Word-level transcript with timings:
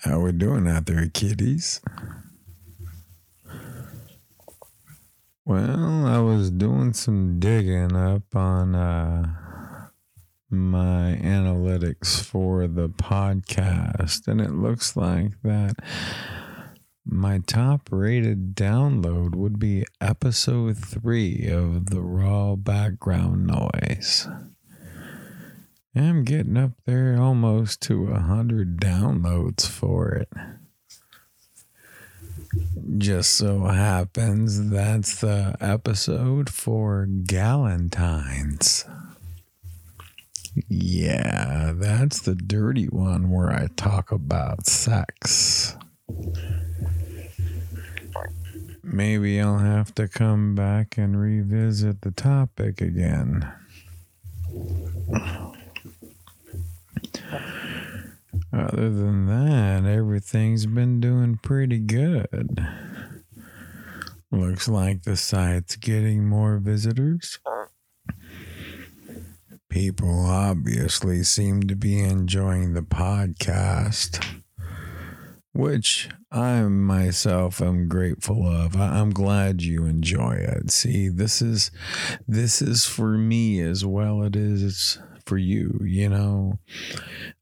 How 0.00 0.20
we 0.20 0.32
doing 0.32 0.68
out 0.68 0.86
there, 0.86 1.06
kiddies? 1.08 1.80
Well, 5.44 6.06
I 6.06 6.18
was 6.18 6.50
doing 6.50 6.92
some 6.92 7.40
digging 7.40 7.96
up 7.96 8.36
on 8.36 8.74
uh, 8.74 9.34
my 10.50 11.18
analytics 11.20 12.22
for 12.22 12.68
the 12.68 12.88
podcast, 12.88 14.28
and 14.28 14.40
it 14.40 14.52
looks 14.52 14.96
like 14.96 15.32
that 15.42 15.74
my 17.10 17.38
top 17.46 17.88
rated 17.90 18.54
download 18.54 19.34
would 19.34 19.58
be 19.58 19.84
episode 20.00 20.76
three 20.76 21.48
of 21.48 21.86
the 21.90 22.02
raw 22.02 22.54
background 22.54 23.46
noise. 23.46 24.28
I'm 25.96 26.24
getting 26.24 26.56
up 26.56 26.72
there 26.84 27.20
almost 27.20 27.80
to 27.82 28.08
a 28.08 28.20
hundred 28.20 28.78
downloads 28.78 29.66
for 29.66 30.12
it. 30.12 30.28
Just 32.98 33.36
so 33.36 33.64
happens 33.64 34.70
that's 34.70 35.20
the 35.20 35.56
episode 35.60 36.50
for 36.50 37.06
Galentine's. 37.06 38.84
Yeah, 40.68 41.72
that's 41.74 42.20
the 42.20 42.34
dirty 42.34 42.86
one 42.86 43.30
where 43.30 43.50
I 43.50 43.68
talk 43.76 44.12
about 44.12 44.66
sex. 44.66 45.76
Maybe 48.90 49.40
I'll 49.40 49.58
have 49.58 49.94
to 49.96 50.08
come 50.08 50.54
back 50.54 50.96
and 50.96 51.20
revisit 51.20 52.00
the 52.00 52.10
topic 52.10 52.80
again. 52.80 53.52
Other 58.52 58.90
than 58.90 59.26
that, 59.26 59.84
everything's 59.84 60.66
been 60.66 61.00
doing 61.00 61.38
pretty 61.42 61.78
good. 61.78 62.66
Looks 64.30 64.68
like 64.68 65.02
the 65.02 65.16
site's 65.16 65.76
getting 65.76 66.26
more 66.26 66.56
visitors. 66.56 67.38
People 69.68 70.24
obviously 70.26 71.22
seem 71.24 71.62
to 71.64 71.76
be 71.76 72.00
enjoying 72.00 72.72
the 72.72 72.82
podcast, 72.82 74.24
which 75.52 76.08
I 76.30 76.60
myself 76.62 77.62
am 77.62 77.88
grateful 77.88 78.46
of. 78.46 78.76
I- 78.76 78.98
I'm 79.00 79.10
glad 79.10 79.62
you 79.62 79.86
enjoy 79.86 80.34
it. 80.34 80.70
See, 80.70 81.08
this 81.08 81.40
is 81.40 81.70
this 82.26 82.60
is 82.60 82.84
for 82.84 83.16
me 83.16 83.60
as 83.60 83.84
well. 83.84 84.22
It 84.22 84.36
is 84.36 84.98
for 85.24 85.38
you, 85.38 85.80
you 85.84 86.08
know. 86.08 86.58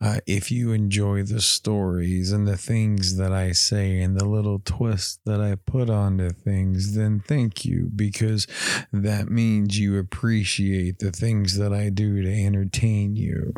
Uh, 0.00 0.18
if 0.26 0.50
you 0.50 0.72
enjoy 0.72 1.22
the 1.22 1.40
stories 1.40 2.32
and 2.32 2.46
the 2.46 2.56
things 2.56 3.16
that 3.16 3.32
I 3.32 3.52
say 3.52 4.00
and 4.00 4.18
the 4.18 4.24
little 4.24 4.60
twists 4.60 5.18
that 5.24 5.40
I 5.40 5.54
put 5.56 5.88
onto 5.90 6.30
things, 6.30 6.94
then 6.94 7.20
thank 7.20 7.64
you 7.64 7.90
because 7.94 8.46
that 8.92 9.30
means 9.30 9.78
you 9.78 9.98
appreciate 9.98 10.98
the 10.98 11.12
things 11.12 11.58
that 11.58 11.72
I 11.72 11.88
do 11.90 12.22
to 12.22 12.44
entertain 12.44 13.16
you. 13.16 13.52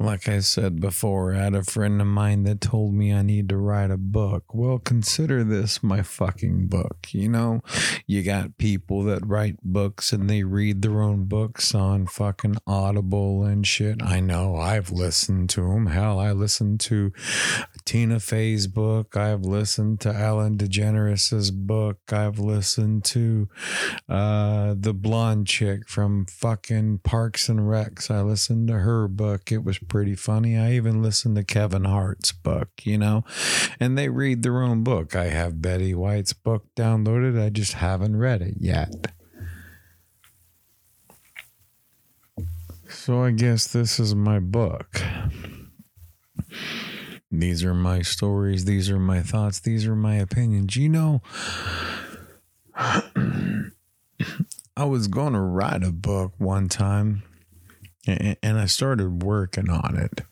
Like 0.00 0.30
I 0.30 0.40
said 0.40 0.80
before, 0.80 1.34
I 1.34 1.40
had 1.40 1.54
a 1.54 1.62
friend 1.62 2.00
of 2.00 2.06
mine 2.06 2.44
that 2.44 2.62
told 2.62 2.94
me 2.94 3.12
I 3.12 3.20
need 3.20 3.50
to 3.50 3.58
write 3.58 3.90
a 3.90 3.98
book. 3.98 4.54
Well, 4.54 4.78
consider 4.78 5.44
this 5.44 5.82
my 5.82 6.00
fucking 6.00 6.68
book. 6.68 7.08
You 7.12 7.28
know, 7.28 7.60
you 8.06 8.22
got 8.22 8.56
people 8.56 9.02
that 9.04 9.26
write 9.26 9.56
books 9.62 10.10
and 10.10 10.30
they 10.30 10.42
read 10.42 10.80
their 10.80 11.02
own 11.02 11.24
books 11.24 11.74
on 11.74 12.06
fucking 12.06 12.56
Audible 12.66 13.44
and 13.44 13.66
shit. 13.66 14.02
I 14.02 14.20
know 14.20 14.56
I've 14.56 14.90
listened 14.90 15.50
to 15.50 15.68
them. 15.68 15.88
Hell, 15.88 16.18
I 16.18 16.32
listened 16.32 16.80
to 16.80 17.12
Tina 17.84 18.20
Fey's 18.20 18.68
book. 18.68 19.18
I've 19.18 19.42
listened 19.42 20.00
to 20.00 20.14
Ellen 20.14 20.56
DeGeneres' 20.56 21.52
book. 21.52 21.98
I've 22.10 22.38
listened 22.38 23.04
to 23.04 23.50
uh, 24.08 24.74
the 24.78 24.94
blonde 24.94 25.46
chick 25.46 25.90
from 25.90 26.24
fucking 26.24 27.00
Parks 27.04 27.50
and 27.50 27.60
Recs. 27.60 28.10
I 28.10 28.22
listened 28.22 28.68
to 28.68 28.78
her 28.78 29.06
book. 29.06 29.52
It 29.52 29.62
was 29.62 29.78
pretty 29.90 30.14
funny. 30.14 30.56
I 30.56 30.72
even 30.72 31.02
listened 31.02 31.36
to 31.36 31.44
Kevin 31.44 31.84
Hart's 31.84 32.32
book, 32.32 32.70
you 32.84 32.96
know, 32.96 33.24
and 33.78 33.98
they 33.98 34.08
read 34.08 34.42
their 34.42 34.62
own 34.62 34.82
book. 34.82 35.14
I 35.14 35.26
have 35.26 35.60
Betty 35.60 35.94
White's 35.94 36.32
book 36.32 36.64
downloaded. 36.74 37.38
I 37.38 37.50
just 37.50 37.74
haven't 37.74 38.16
read 38.16 38.40
it 38.40 38.54
yet. 38.58 39.08
So 42.88 43.24
I 43.24 43.32
guess 43.32 43.66
this 43.66 44.00
is 44.00 44.14
my 44.14 44.38
book. 44.38 45.02
These 47.30 47.62
are 47.64 47.74
my 47.74 48.00
stories. 48.02 48.64
These 48.64 48.90
are 48.90 48.98
my 48.98 49.22
thoughts. 49.22 49.60
These 49.60 49.86
are 49.86 49.96
my 49.96 50.16
opinions. 50.16 50.76
You 50.76 50.88
know, 50.88 51.22
I 52.76 53.02
was 54.84 55.08
going 55.08 55.34
to 55.34 55.40
write 55.40 55.82
a 55.82 55.92
book 55.92 56.32
one 56.38 56.68
time 56.68 57.22
and 58.10 58.58
I 58.58 58.66
started 58.66 59.22
working 59.22 59.70
on 59.70 59.96
it. 59.96 60.22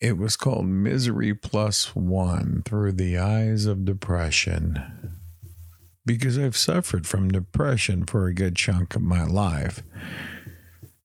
It 0.00 0.16
was 0.16 0.36
called 0.36 0.66
Misery 0.66 1.34
Plus 1.34 1.94
One 1.94 2.62
Through 2.64 2.92
the 2.92 3.18
Eyes 3.18 3.66
of 3.66 3.84
Depression. 3.84 5.18
Because 6.06 6.38
I've 6.38 6.56
suffered 6.56 7.06
from 7.06 7.28
depression 7.28 8.06
for 8.06 8.26
a 8.26 8.34
good 8.34 8.56
chunk 8.56 8.96
of 8.96 9.02
my 9.02 9.24
life. 9.24 9.82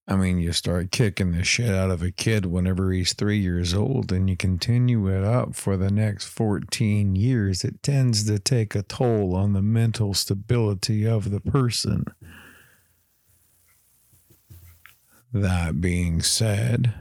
I 0.08 0.16
mean, 0.16 0.40
you 0.40 0.54
start 0.54 0.92
kicking 0.92 1.32
the 1.32 1.44
shit 1.44 1.74
out 1.74 1.90
of 1.90 2.04
a 2.04 2.12
kid 2.12 2.46
whenever 2.46 2.92
he's 2.92 3.14
three 3.14 3.40
years 3.40 3.74
old 3.74 4.12
and 4.12 4.30
you 4.30 4.38
continue 4.38 5.08
it 5.08 5.24
up 5.24 5.56
for 5.56 5.78
the 5.78 5.90
next 5.90 6.26
14 6.26 7.16
years. 7.16 7.64
It 7.64 7.82
tends 7.82 8.24
to 8.26 8.38
take 8.38 8.76
a 8.76 8.84
toll 8.84 9.36
on 9.36 9.54
the 9.54 9.64
mental 9.64 10.14
stability 10.14 11.08
of 11.08 11.32
the 11.32 11.40
person. 11.40 12.06
That 15.36 15.82
being 15.82 16.22
said, 16.22 16.94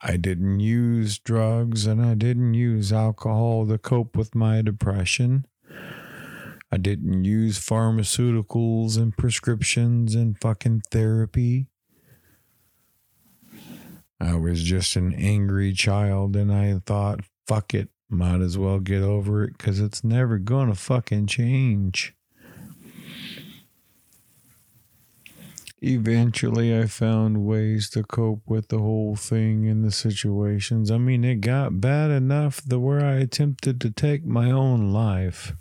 I 0.00 0.16
didn't 0.16 0.60
use 0.60 1.18
drugs 1.18 1.84
and 1.84 2.00
I 2.00 2.14
didn't 2.14 2.54
use 2.54 2.92
alcohol 2.92 3.66
to 3.66 3.76
cope 3.76 4.16
with 4.16 4.36
my 4.36 4.62
depression. 4.62 5.44
I 6.70 6.76
didn't 6.76 7.24
use 7.24 7.58
pharmaceuticals 7.58 8.96
and 8.96 9.16
prescriptions 9.16 10.14
and 10.14 10.40
fucking 10.40 10.82
therapy. 10.92 11.66
I 14.20 14.36
was 14.36 14.62
just 14.62 14.94
an 14.94 15.12
angry 15.12 15.72
child 15.72 16.36
and 16.36 16.52
I 16.52 16.78
thought, 16.86 17.22
fuck 17.48 17.74
it, 17.74 17.88
might 18.08 18.42
as 18.42 18.56
well 18.56 18.78
get 18.78 19.02
over 19.02 19.42
it 19.42 19.58
because 19.58 19.80
it's 19.80 20.04
never 20.04 20.38
gonna 20.38 20.76
fucking 20.76 21.26
change. 21.26 22.14
Eventually, 25.80 26.76
I 26.76 26.86
found 26.86 27.44
ways 27.44 27.88
to 27.90 28.02
cope 28.02 28.42
with 28.46 28.68
the 28.68 28.78
whole 28.78 29.14
thing 29.14 29.68
and 29.68 29.84
the 29.84 29.92
situations. 29.92 30.90
I 30.90 30.98
mean, 30.98 31.22
it 31.22 31.36
got 31.36 31.80
bad 31.80 32.10
enough 32.10 32.60
the 32.64 32.80
where 32.80 33.04
I 33.04 33.14
attempted 33.14 33.80
to 33.82 33.90
take 33.90 34.24
my 34.24 34.50
own 34.50 34.92
life. 34.92 35.54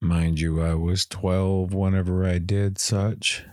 Mind 0.00 0.40
you, 0.40 0.62
I 0.62 0.72
was 0.72 1.04
12 1.04 1.74
whenever 1.74 2.24
I 2.24 2.38
did 2.38 2.78
such. 2.78 3.44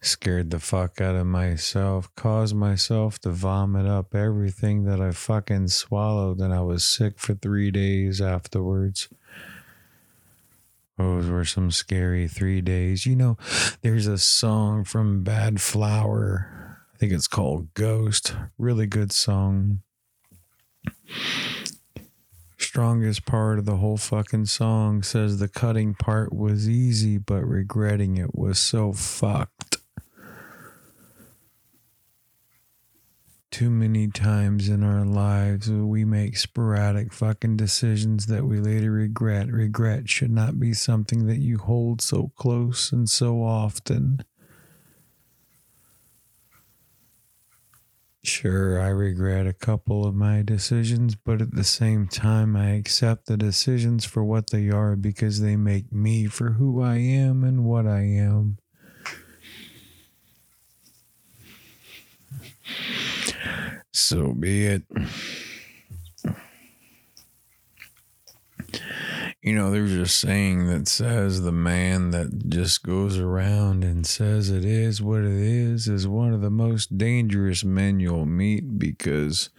Scared 0.00 0.50
the 0.50 0.60
fuck 0.60 1.00
out 1.00 1.16
of 1.16 1.26
myself, 1.26 2.08
caused 2.14 2.54
myself 2.54 3.18
to 3.20 3.30
vomit 3.30 3.84
up 3.84 4.14
everything 4.14 4.84
that 4.84 5.00
I 5.00 5.10
fucking 5.10 5.68
swallowed, 5.68 6.38
and 6.38 6.54
I 6.54 6.60
was 6.60 6.84
sick 6.84 7.18
for 7.18 7.34
three 7.34 7.72
days 7.72 8.20
afterwards. 8.20 9.08
Those 10.98 11.30
were 11.30 11.44
some 11.44 11.70
scary 11.70 12.26
three 12.26 12.60
days. 12.60 13.06
You 13.06 13.14
know, 13.14 13.38
there's 13.82 14.08
a 14.08 14.18
song 14.18 14.82
from 14.84 15.24
Badflower. 15.24 16.76
I 16.92 16.98
think 16.98 17.12
it's 17.12 17.28
called 17.28 17.72
Ghost. 17.74 18.34
Really 18.58 18.86
good 18.86 19.12
song. 19.12 19.82
Strongest 22.58 23.24
part 23.24 23.60
of 23.60 23.64
the 23.64 23.76
whole 23.76 23.96
fucking 23.96 24.46
song 24.46 25.04
says 25.04 25.38
the 25.38 25.46
cutting 25.46 25.94
part 25.94 26.32
was 26.32 26.68
easy, 26.68 27.16
but 27.16 27.44
regretting 27.44 28.16
it 28.16 28.34
was 28.34 28.58
so 28.58 28.92
fucked. 28.92 29.67
too 33.58 33.70
many 33.70 34.06
times 34.06 34.68
in 34.68 34.84
our 34.84 35.04
lives 35.04 35.68
we 35.68 36.04
make 36.04 36.36
sporadic 36.36 37.12
fucking 37.12 37.56
decisions 37.56 38.26
that 38.26 38.44
we 38.44 38.60
later 38.60 38.92
regret. 38.92 39.48
Regret 39.48 40.08
should 40.08 40.30
not 40.30 40.60
be 40.60 40.72
something 40.72 41.26
that 41.26 41.40
you 41.40 41.58
hold 41.58 42.00
so 42.00 42.30
close 42.36 42.92
and 42.92 43.10
so 43.10 43.42
often. 43.42 44.24
Sure, 48.22 48.80
I 48.80 48.90
regret 48.90 49.48
a 49.48 49.52
couple 49.52 50.06
of 50.06 50.14
my 50.14 50.42
decisions, 50.42 51.16
but 51.16 51.42
at 51.42 51.56
the 51.56 51.64
same 51.64 52.06
time, 52.06 52.54
I 52.54 52.74
accept 52.76 53.26
the 53.26 53.36
decisions 53.36 54.04
for 54.04 54.22
what 54.22 54.50
they 54.50 54.70
are 54.70 54.94
because 54.94 55.40
they 55.40 55.56
make 55.56 55.92
me 55.92 56.26
for 56.26 56.50
who 56.50 56.80
I 56.80 56.98
am 56.98 57.42
and 57.42 57.64
what 57.64 57.88
I 57.88 58.02
am. 58.02 58.58
So 63.98 64.32
be 64.32 64.64
it. 64.66 64.82
You 69.42 69.54
know, 69.54 69.70
there's 69.70 69.92
a 69.92 70.06
saying 70.06 70.68
that 70.68 70.86
says 70.88 71.42
the 71.42 71.52
man 71.52 72.10
that 72.12 72.48
just 72.48 72.84
goes 72.84 73.18
around 73.18 73.82
and 73.82 74.06
says 74.06 74.50
it 74.50 74.64
is 74.64 75.02
what 75.02 75.20
it 75.20 75.32
is 75.32 75.88
is 75.88 76.06
one 76.06 76.32
of 76.32 76.42
the 76.42 76.50
most 76.50 76.96
dangerous 76.96 77.64
men 77.64 77.98
you'll 77.98 78.24
meet 78.24 78.78
because 78.78 79.50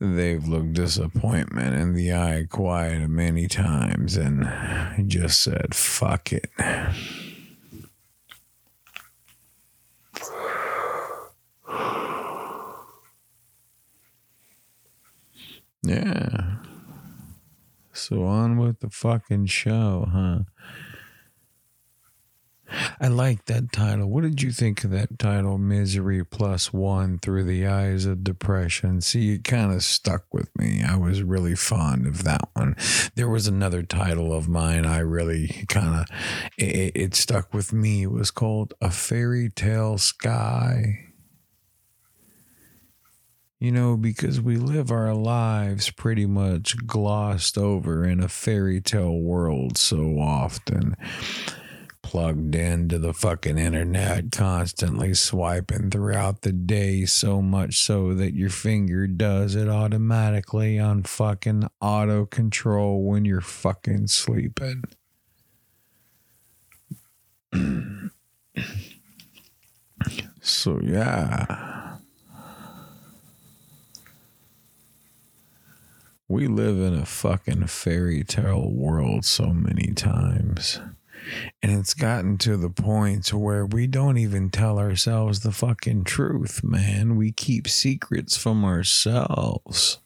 they've 0.00 0.46
looked 0.46 0.72
disappointment 0.72 1.76
in 1.76 1.94
the 1.94 2.12
eye 2.12 2.46
quite 2.50 3.06
many 3.06 3.46
times 3.46 4.16
and 4.16 5.08
just 5.08 5.40
said, 5.40 5.74
fuck 5.74 6.32
it. 6.32 6.50
Yeah. 15.82 16.56
So 17.92 18.24
on 18.24 18.56
with 18.58 18.80
the 18.80 18.90
fucking 18.90 19.46
show, 19.46 20.08
huh? 20.10 20.40
I 23.00 23.08
like 23.08 23.46
that 23.46 23.72
title. 23.72 24.08
What 24.08 24.22
did 24.22 24.42
you 24.42 24.52
think 24.52 24.84
of 24.84 24.90
that 24.90 25.18
title, 25.18 25.58
Misery 25.58 26.24
Plus 26.24 26.72
One 26.72 27.18
Through 27.18 27.44
the 27.44 27.66
Eyes 27.66 28.04
of 28.06 28.22
Depression? 28.22 29.00
See, 29.00 29.34
it 29.34 29.44
kind 29.44 29.72
of 29.72 29.82
stuck 29.82 30.32
with 30.32 30.56
me. 30.56 30.82
I 30.82 30.96
was 30.96 31.22
really 31.22 31.56
fond 31.56 32.06
of 32.06 32.22
that 32.24 32.48
one. 32.52 32.76
There 33.16 33.28
was 33.28 33.48
another 33.48 33.82
title 33.82 34.32
of 34.32 34.48
mine 34.48 34.86
I 34.86 34.98
really 34.98 35.64
kind 35.68 36.00
of, 36.00 36.06
it, 36.56 36.92
it 36.94 37.14
stuck 37.16 37.52
with 37.52 37.72
me. 37.72 38.04
It 38.04 38.12
was 38.12 38.30
called 38.30 38.74
A 38.80 38.90
Fairy 38.90 39.50
Tale 39.50 39.98
Sky. 39.98 41.09
You 43.62 43.72
know, 43.72 43.98
because 43.98 44.40
we 44.40 44.56
live 44.56 44.90
our 44.90 45.12
lives 45.12 45.90
pretty 45.90 46.24
much 46.24 46.86
glossed 46.86 47.58
over 47.58 48.06
in 48.06 48.18
a 48.18 48.28
fairy 48.28 48.80
tale 48.80 49.18
world 49.18 49.76
so 49.76 50.18
often. 50.18 50.96
Plugged 52.00 52.54
into 52.54 52.98
the 52.98 53.12
fucking 53.12 53.58
internet, 53.58 54.32
constantly 54.32 55.12
swiping 55.12 55.90
throughout 55.90 56.40
the 56.40 56.52
day, 56.52 57.04
so 57.04 57.42
much 57.42 57.78
so 57.80 58.14
that 58.14 58.32
your 58.32 58.48
finger 58.48 59.06
does 59.06 59.54
it 59.54 59.68
automatically 59.68 60.78
on 60.78 61.02
fucking 61.02 61.68
auto 61.82 62.24
control 62.24 63.02
when 63.04 63.26
you're 63.26 63.42
fucking 63.42 64.06
sleeping. 64.06 64.84
so, 70.40 70.80
yeah. 70.82 71.79
We 76.30 76.46
live 76.46 76.78
in 76.78 76.94
a 76.94 77.04
fucking 77.04 77.66
fairy 77.66 78.22
tale 78.22 78.70
world 78.70 79.24
so 79.24 79.46
many 79.46 79.92
times. 79.94 80.78
And 81.60 81.72
it's 81.72 81.92
gotten 81.92 82.38
to 82.38 82.56
the 82.56 82.70
point 82.70 83.24
to 83.24 83.36
where 83.36 83.66
we 83.66 83.88
don't 83.88 84.16
even 84.16 84.48
tell 84.48 84.78
ourselves 84.78 85.40
the 85.40 85.50
fucking 85.50 86.04
truth, 86.04 86.62
man. 86.62 87.16
We 87.16 87.32
keep 87.32 87.66
secrets 87.66 88.36
from 88.36 88.64
ourselves 88.64 89.98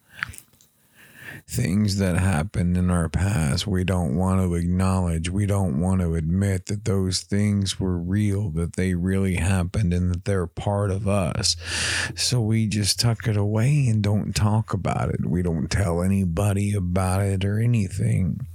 things 1.46 1.98
that 1.98 2.16
happened 2.16 2.76
in 2.76 2.90
our 2.90 3.08
past 3.08 3.66
we 3.66 3.84
don't 3.84 4.16
want 4.16 4.40
to 4.40 4.54
acknowledge. 4.54 5.28
We 5.28 5.46
don't 5.46 5.78
want 5.78 6.00
to 6.00 6.14
admit 6.14 6.66
that 6.66 6.84
those 6.84 7.20
things 7.20 7.78
were 7.78 7.98
real, 7.98 8.50
that 8.50 8.76
they 8.76 8.94
really 8.94 9.36
happened, 9.36 9.92
and 9.92 10.10
that 10.10 10.24
they're 10.24 10.46
part 10.46 10.90
of 10.90 11.06
us. 11.06 11.56
So 12.14 12.40
we 12.40 12.66
just 12.66 12.98
tuck 12.98 13.26
it 13.28 13.36
away 13.36 13.86
and 13.88 14.02
don't 14.02 14.34
talk 14.34 14.72
about 14.72 15.10
it. 15.10 15.26
We 15.26 15.42
don't 15.42 15.68
tell 15.68 16.02
anybody 16.02 16.74
about 16.74 17.22
it 17.22 17.44
or 17.44 17.58
anything. 17.58 18.46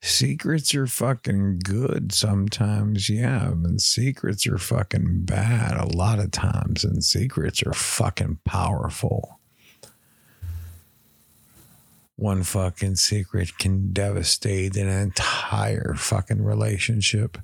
Secrets 0.00 0.74
are 0.74 0.86
fucking 0.86 1.60
good 1.60 2.12
sometimes, 2.12 3.08
yeah, 3.08 3.48
and 3.48 3.80
secrets 3.80 4.46
are 4.46 4.58
fucking 4.58 5.24
bad 5.24 5.78
a 5.78 5.96
lot 5.96 6.18
of 6.18 6.30
times, 6.30 6.84
and 6.84 7.02
secrets 7.02 7.62
are 7.62 7.72
fucking 7.72 8.40
powerful 8.44 9.40
one 12.24 12.42
fucking 12.42 12.96
secret 12.96 13.58
can 13.58 13.92
devastate 13.92 14.78
an 14.78 14.88
entire 14.88 15.92
fucking 15.94 16.42
relationship. 16.42 17.36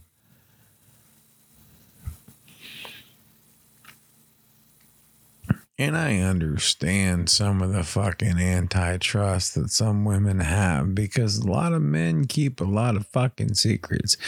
And 5.80 5.96
I 5.96 6.18
understand 6.18 7.30
some 7.30 7.62
of 7.62 7.72
the 7.72 7.84
fucking 7.84 8.38
antitrust 8.38 9.54
that 9.54 9.70
some 9.70 10.04
women 10.04 10.40
have 10.40 10.94
because 10.94 11.38
a 11.38 11.48
lot 11.48 11.72
of 11.72 11.80
men 11.80 12.26
keep 12.26 12.60
a 12.60 12.64
lot 12.64 12.96
of 12.96 13.06
fucking 13.06 13.54
secrets. 13.54 14.18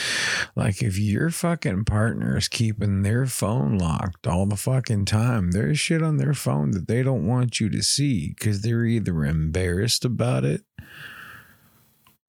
Like 0.56 0.82
if 0.82 0.98
your 0.98 1.28
fucking 1.28 1.84
partner 1.84 2.38
is 2.38 2.48
keeping 2.48 3.02
their 3.02 3.26
phone 3.26 3.76
locked 3.76 4.26
all 4.26 4.46
the 4.46 4.56
fucking 4.56 5.04
time, 5.04 5.50
there's 5.50 5.78
shit 5.78 6.02
on 6.02 6.16
their 6.16 6.32
phone 6.32 6.70
that 6.70 6.88
they 6.88 7.02
don't 7.02 7.26
want 7.26 7.60
you 7.60 7.68
to 7.68 7.82
see 7.82 8.30
because 8.30 8.62
they're 8.62 8.86
either 8.86 9.22
embarrassed 9.22 10.06
about 10.06 10.46
it 10.46 10.64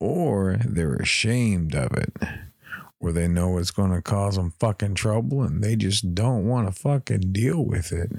or 0.01 0.57
they're 0.65 0.95
ashamed 0.95 1.73
of 1.75 1.93
it 1.93 2.11
or 2.99 3.13
they 3.13 3.29
know 3.29 3.57
it's 3.57 3.71
going 3.71 3.93
to 3.93 4.01
cause 4.01 4.35
them 4.35 4.51
fucking 4.59 4.95
trouble 4.95 5.43
and 5.43 5.63
they 5.63 5.77
just 5.77 6.13
don't 6.13 6.45
want 6.45 6.67
to 6.67 6.77
fucking 6.77 7.31
deal 7.31 7.63
with 7.63 7.93
it. 7.93 8.11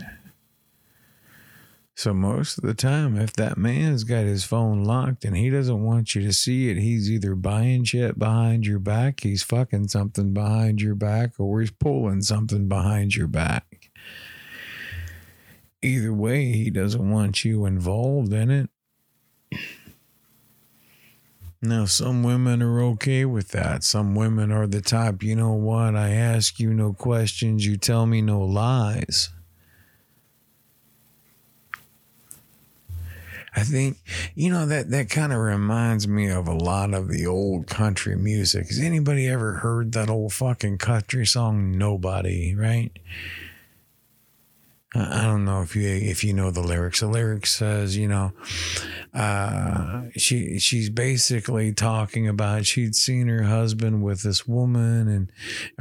So 1.97 2.13
most 2.13 2.59
of 2.59 2.65
the 2.65 2.75
time, 2.75 3.17
if 3.17 3.35
that 3.35 3.57
man's 3.57 4.03
got 4.03 4.25
his 4.25 4.43
phone 4.43 4.83
locked 4.83 5.25
and 5.25 5.37
he 5.37 5.49
doesn't 5.49 5.85
want 5.85 6.15
you 6.15 6.23
to 6.23 6.33
see 6.33 6.69
it, 6.69 6.77
he's 6.77 7.09
either 7.09 7.37
buying 7.37 7.85
shit 7.85 8.19
behind 8.19 8.67
your 8.67 8.81
back, 8.81 9.21
he's 9.21 9.45
fucking 9.45 9.89
something 9.89 10.35
behind 10.35 10.83
your 10.83 10.97
back, 10.97 11.39
or 11.39 11.61
he's 11.61 11.71
pulling 11.71 12.23
something 12.23 12.69
behind 12.69 13.15
your 13.15 13.29
back. 13.29 13.91
Either 15.83 16.13
way, 16.13 16.51
he 16.53 16.69
doesn't 16.69 17.11
want 17.11 17.45
you 17.45 17.65
involved 17.65 18.33
in 18.33 18.51
it. 18.51 18.71
Now, 21.63 21.85
some 21.85 22.25
women 22.25 22.61
are 22.61 22.83
okay 22.83 23.25
with 23.25 23.51
that. 23.51 23.85
Some 23.85 24.15
women 24.15 24.51
are 24.51 24.67
the 24.67 24.83
type, 24.83 25.23
you 25.23 25.37
know 25.37 25.53
what? 25.53 25.95
I 25.95 26.11
ask 26.11 26.59
you 26.59 26.75
no 26.75 26.93
questions, 26.93 27.65
you 27.65 27.77
tell 27.77 28.05
me 28.05 28.21
no 28.21 28.41
lies. 28.41 29.31
I 33.57 33.63
think, 33.63 33.99
you 34.35 34.51
know, 34.51 34.67
that, 34.67 34.91
that 34.91 35.11
kind 35.11 35.33
of 35.33 35.39
reminds 35.39 36.09
me 36.09 36.29
of 36.29 36.49
a 36.49 36.55
lot 36.55 36.93
of 36.93 37.09
the 37.09 37.27
old 37.27 37.67
country 37.69 38.17
music. 38.17 38.67
Has 38.67 38.81
anybody 38.81 39.29
ever 39.29 39.55
heard 39.55 39.93
that 39.93 40.11
old 40.11 40.33
fucking 40.33 40.79
country 40.79 41.25
song, 41.25 41.77
Nobody, 41.79 42.55
right? 42.55 42.91
I 44.97 45.25
don't 45.25 45.45
know 45.45 45.61
if 45.61 45.75
you 45.75 45.89
if 45.89 46.23
you 46.23 46.33
know 46.33 46.53
the 46.53 46.61
lyrics. 46.61 47.01
The 47.01 47.09
lyrics 47.09 47.53
says, 47.53 47.97
you 47.97 48.07
know, 48.07 48.33
uh, 49.13 50.03
she 50.17 50.61
she's 50.61 50.89
basically 50.89 51.73
talking 51.73 52.29
about 52.29 52.65
she'd 52.65 52.95
seen 52.95 53.27
her 53.27 53.43
husband 53.43 54.05
with 54.05 54.23
this 54.23 54.47
woman 54.47 55.09
and 55.09 55.33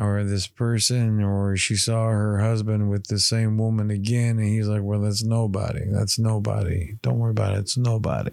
or 0.03 0.24
this 0.24 0.48
person, 0.48 1.22
or 1.22 1.55
she 1.55 1.75
saw 1.75 2.08
her 2.08 2.39
husband 2.39 2.89
with 2.89 3.05
the 3.05 3.20
same 3.20 3.60
woman 3.60 3.91
again, 3.91 4.39
and 4.39 4.48
he's 4.48 4.67
like, 4.67 4.82
"Well, 4.82 5.01
that's 5.01 5.24
nobody. 5.24 5.86
That's 5.91 6.17
nobody. 6.17 6.96
Don't 7.03 7.20
worry 7.20 7.32
about 7.32 7.53
it. 7.53 7.60
It's 7.60 7.77
nobody." 7.77 8.32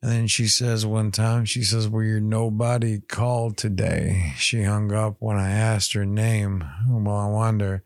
And 0.00 0.12
then 0.12 0.26
she 0.28 0.46
says 0.46 0.86
one 0.86 1.10
time, 1.10 1.44
she 1.44 1.64
says, 1.64 1.88
Well, 1.88 2.04
your 2.04 2.20
nobody 2.20 3.00
called 3.00 3.56
today. 3.56 4.32
She 4.36 4.62
hung 4.62 4.92
up 4.92 5.16
when 5.18 5.36
I 5.36 5.50
asked 5.50 5.92
her 5.94 6.06
name. 6.06 6.64
Well, 6.88 7.16
I 7.16 7.26
wonder 7.26 7.82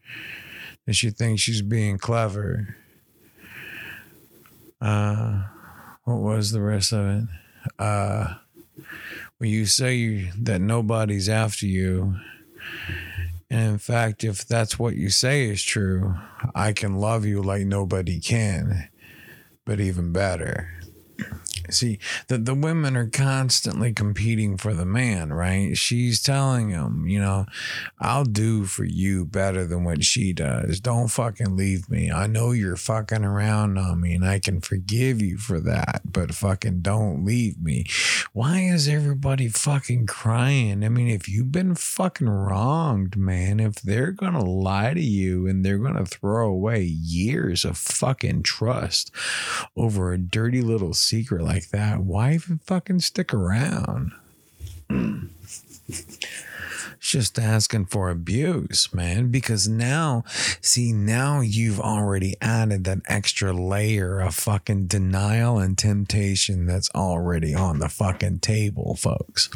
and 0.86 0.96
she 0.96 1.10
thinks 1.10 1.42
she's 1.42 1.62
being 1.62 1.98
clever. 1.98 2.76
Uh, 4.80 5.44
what 6.04 6.18
was 6.18 6.50
the 6.50 6.60
rest 6.60 6.92
of 6.92 7.06
it? 7.06 7.24
Uh, 7.78 8.34
when 9.38 9.50
you 9.50 9.66
say 9.66 10.30
that 10.38 10.60
nobody's 10.60 11.28
after 11.28 11.66
you, 11.66 12.16
and 13.50 13.72
in 13.72 13.78
fact, 13.78 14.24
if 14.24 14.46
that's 14.46 14.78
what 14.78 14.96
you 14.96 15.10
say 15.10 15.48
is 15.48 15.62
true, 15.62 16.14
I 16.54 16.72
can 16.72 16.96
love 16.96 17.24
you 17.24 17.42
like 17.42 17.66
nobody 17.66 18.18
can, 18.18 18.88
but 19.64 19.78
even 19.78 20.12
better. 20.12 20.70
See, 21.70 21.98
the, 22.28 22.38
the 22.38 22.54
women 22.54 22.96
are 22.96 23.08
constantly 23.08 23.92
competing 23.92 24.56
for 24.56 24.74
the 24.74 24.84
man, 24.84 25.32
right? 25.32 25.76
She's 25.76 26.22
telling 26.22 26.70
him, 26.70 27.06
you 27.06 27.20
know, 27.20 27.46
I'll 28.00 28.24
do 28.24 28.64
for 28.64 28.84
you 28.84 29.24
better 29.24 29.66
than 29.66 29.84
what 29.84 30.04
she 30.04 30.32
does. 30.32 30.80
Don't 30.80 31.08
fucking 31.08 31.56
leave 31.56 31.88
me. 31.88 32.10
I 32.10 32.26
know 32.26 32.50
you're 32.50 32.76
fucking 32.76 33.24
around 33.24 33.78
on 33.78 34.00
me 34.00 34.14
and 34.14 34.24
I 34.24 34.38
can 34.38 34.60
forgive 34.60 35.22
you 35.22 35.38
for 35.38 35.60
that, 35.60 36.02
but 36.04 36.34
fucking 36.34 36.80
don't 36.80 37.24
leave 37.24 37.60
me. 37.60 37.84
Why 38.32 38.60
is 38.60 38.88
everybody 38.88 39.48
fucking 39.48 40.06
crying? 40.06 40.84
I 40.84 40.88
mean, 40.88 41.08
if 41.08 41.28
you've 41.28 41.52
been 41.52 41.74
fucking 41.74 42.28
wronged, 42.28 43.16
man, 43.16 43.60
if 43.60 43.76
they're 43.76 44.12
going 44.12 44.32
to 44.32 44.42
lie 44.42 44.94
to 44.94 45.02
you 45.02 45.46
and 45.46 45.64
they're 45.64 45.78
going 45.78 45.96
to 45.96 46.06
throw 46.06 46.48
away 46.48 46.82
years 46.82 47.64
of 47.64 47.76
fucking 47.76 48.42
trust 48.42 49.10
over 49.76 50.12
a 50.12 50.18
dirty 50.18 50.62
little 50.62 50.94
secret 50.94 51.42
like 51.42 51.51
that, 51.60 52.00
why 52.00 52.34
even 52.34 52.58
fucking 52.64 53.00
stick 53.00 53.32
around? 53.32 54.12
Just 57.00 57.38
asking 57.38 57.86
for 57.86 58.10
abuse, 58.10 58.94
man. 58.94 59.30
Because 59.30 59.68
now, 59.68 60.24
see, 60.60 60.92
now 60.92 61.40
you've 61.40 61.80
already 61.80 62.36
added 62.40 62.84
that 62.84 63.00
extra 63.06 63.52
layer 63.52 64.20
of 64.20 64.34
fucking 64.34 64.86
denial 64.86 65.58
and 65.58 65.76
temptation 65.76 66.66
that's 66.66 66.90
already 66.94 67.54
on 67.54 67.80
the 67.80 67.88
fucking 67.88 68.38
table, 68.38 68.94
folks. 68.94 69.50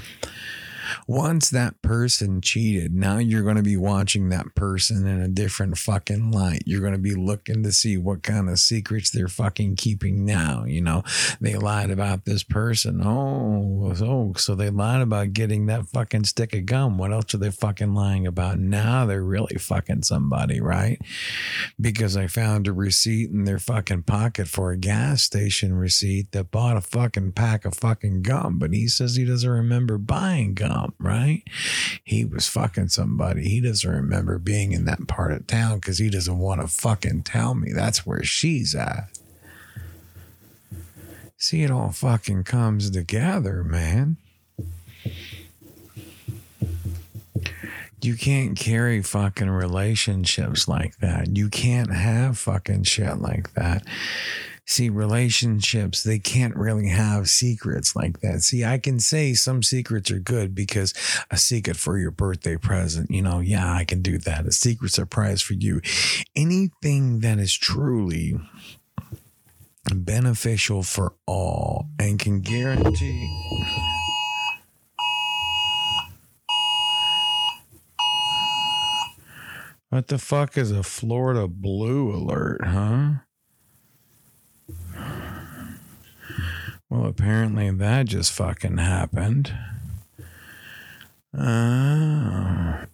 Once 1.07 1.51
that 1.51 1.81
person 1.83 2.41
cheated, 2.41 2.95
now 2.95 3.19
you're 3.19 3.43
going 3.43 3.57
to 3.57 3.63
be 3.63 3.77
watching 3.77 4.29
that 4.29 4.55
person 4.55 5.07
in 5.07 5.21
a 5.21 5.29
different 5.29 5.79
fucking 5.79 6.31
light. 6.31 6.63
You're 6.67 6.81
going 6.81 6.93
to 6.93 6.99
be 6.99 7.15
looking 7.15 7.63
to 7.63 7.73
see 7.73 7.97
what 7.97 8.23
kind 8.23 8.49
of 8.49 8.59
secrets 8.59 9.11
they're 9.11 9.29
fucking 9.29 9.77
keeping 9.77 10.25
now. 10.25 10.65
You 10.65 10.83
know, 10.83 11.03
they 11.41 11.57
lied 11.57 11.91
about 11.91 12.25
this 12.25 12.43
person. 12.43 13.01
Oh, 13.05 13.93
oh, 14.01 14.35
so 14.37 14.55
they 14.55 14.71
lied 14.71 15.03
about 15.03 15.33
getting 15.33 15.67
that 15.67 15.87
fucking 15.87 16.25
stick 16.25 16.55
of 16.55 16.67
gum. 16.67 16.99
What 16.99 17.13
else 17.13 17.35
are 17.35 17.39
they 17.39 17.51
fucking 17.51 17.95
lying 17.95 18.27
about? 18.27 18.59
Now 18.59 19.07
they're 19.07 19.23
really 19.23 19.57
fucking 19.57 20.03
somebody, 20.03 20.61
right? 20.61 21.01
Because 21.81 22.17
I 22.17 22.27
found 22.27 22.67
a 22.67 22.73
receipt 22.73 23.31
in 23.31 23.45
their 23.45 23.59
fucking 23.59 24.05
pocket 24.05 24.49
for 24.49 24.71
a 24.71 24.77
gas 24.77 25.23
station 25.23 25.75
receipt 25.75 26.33
that 26.33 26.51
bought 26.51 26.77
a 26.77 26.81
fucking 26.81 27.33
pack 27.33 27.65
of 27.65 27.75
fucking 27.75 28.23
gum, 28.23 28.59
but 28.59 28.73
he 28.73 28.89
says 28.89 29.17
he 29.17 29.25
doesn't 29.25 29.49
remember 29.49 29.99
buying 29.99 30.55
gum 30.55 30.76
right? 30.99 31.43
He 32.05 32.25
was 32.25 32.49
fucking 32.49 32.89
somebody. 32.89 33.49
He 33.49 33.61
doesn't 33.61 33.91
remember 33.91 34.39
being 34.39 34.73
in 34.73 34.85
that 34.87 35.07
part 35.09 35.33
of 35.33 35.47
town 35.47 35.79
because 35.79 35.99
he 35.99 36.11
doesn't 36.11 36.39
want 36.39 36.61
to 36.61 36.69
fucking 36.69 37.23
tell 37.23 37.55
me 37.55 37.73
that's 37.73 38.07
where 38.07 38.23
she's 38.25 38.75
at. 38.75 39.09
See, 41.39 41.63
it 41.63 41.71
all 41.71 41.91
fucking 41.91 42.45
comes 42.45 42.91
together, 42.91 43.63
man. 43.63 44.17
You 48.01 48.15
can't 48.15 48.57
carry 48.57 49.03
fucking 49.03 49.51
relationships 49.51 50.69
like 50.69 50.99
that. 50.99 51.37
You 51.37 51.49
can't 51.49 51.93
have 51.93 52.39
fucking 52.39 52.85
shit 52.85 53.19
like 53.19 53.55
that. 53.55 53.85
See, 54.69 54.89
relationships, 54.91 56.03
they 56.03 56.19
can't 56.19 56.57
really 56.57 56.89
have 56.89 57.29
secrets 57.29 57.95
like 57.95 58.21
that. 58.21 58.43
See, 58.43 58.65
I 58.65 58.79
can 58.79 58.99
say 58.99 59.33
some 59.33 59.63
secrets 59.63 60.11
are 60.11 60.19
good 60.19 60.57
because 60.57 60.93
a 61.31 61.37
secret 61.37 61.77
for 61.77 61.99
your 61.99 62.11
birthday 62.11 62.57
present, 62.57 63.09
you 63.09 63.23
know, 63.23 63.39
yeah, 63.39 63.73
I 63.73 63.85
can 63.85 64.03
do 64.03 64.19
that. 64.19 64.45
A 64.45 64.51
secret 64.51 64.91
surprise 64.91 65.41
for 65.41 65.55
you. 65.55 65.81
Anything 66.35 67.21
that 67.21 67.39
is 67.39 67.57
truly 67.57 68.35
beneficial 69.95 70.83
for 70.83 71.15
all 71.27 71.87
and 72.01 72.19
can 72.19 72.41
guarantee. 72.41 73.29
What 79.91 80.09
the 80.09 80.19
fuck 80.19 80.59
is 80.59 80.73
a 80.73 80.83
Florida 80.83 81.47
blue 81.47 82.13
alert, 82.13 82.65
huh? 82.65 83.11
Well, 86.89 87.07
apparently 87.07 87.71
that 87.71 88.07
just 88.07 88.33
fucking 88.33 88.79
happened. 88.79 89.53
Uh, 91.37 92.87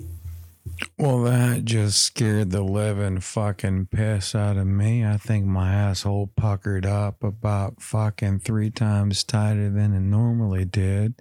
well, 0.99 1.23
that 1.23 1.65
just 1.65 2.01
scared 2.03 2.51
the 2.51 2.63
living 2.63 3.21
fucking 3.21 3.87
piss 3.87 4.35
out 4.35 4.57
of 4.57 4.67
me. 4.67 5.05
I 5.05 5.19
think 5.19 5.45
my 5.45 5.73
asshole 5.75 6.31
puckered 6.37 6.87
up 6.87 7.23
about 7.23 7.83
fucking 7.83 8.41
three 8.41 8.71
times 8.71 9.23
tighter 9.23 9.69
than 9.69 9.95
it 9.95 10.01
normally 10.01 10.65
did. 10.65 11.15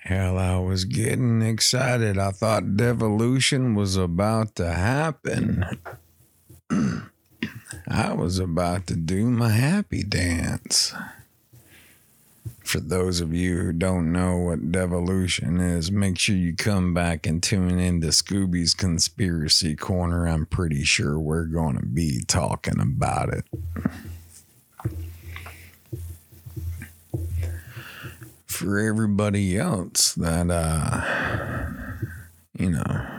Hell, 0.00 0.38
I 0.38 0.58
was 0.58 0.84
getting 0.84 1.42
excited. 1.42 2.18
I 2.18 2.30
thought 2.30 2.76
devolution 2.76 3.74
was 3.74 3.96
about 3.96 4.54
to 4.56 4.72
happen. 4.72 5.64
I 7.88 8.12
was 8.12 8.38
about 8.38 8.86
to 8.88 8.96
do 8.96 9.26
my 9.26 9.50
happy 9.50 10.02
dance. 10.02 10.92
For 12.64 12.80
those 12.80 13.20
of 13.20 13.32
you 13.32 13.58
who 13.58 13.72
don't 13.72 14.10
know 14.10 14.36
what 14.38 14.72
devolution 14.72 15.60
is, 15.60 15.92
make 15.92 16.18
sure 16.18 16.34
you 16.34 16.54
come 16.54 16.92
back 16.94 17.24
and 17.24 17.40
tune 17.40 17.78
in 17.78 18.00
to 18.00 18.08
Scooby's 18.08 18.74
Conspiracy 18.74 19.76
Corner. 19.76 20.26
I'm 20.26 20.46
pretty 20.46 20.82
sure 20.82 21.18
we're 21.18 21.44
going 21.44 21.78
to 21.78 21.86
be 21.86 22.22
talking 22.26 22.80
about 22.80 23.32
it. 23.32 23.44
For 28.48 28.80
everybody 28.80 29.56
else 29.56 30.14
that, 30.14 30.50
uh, 30.50 31.02
you 32.58 32.70
know, 32.70 33.15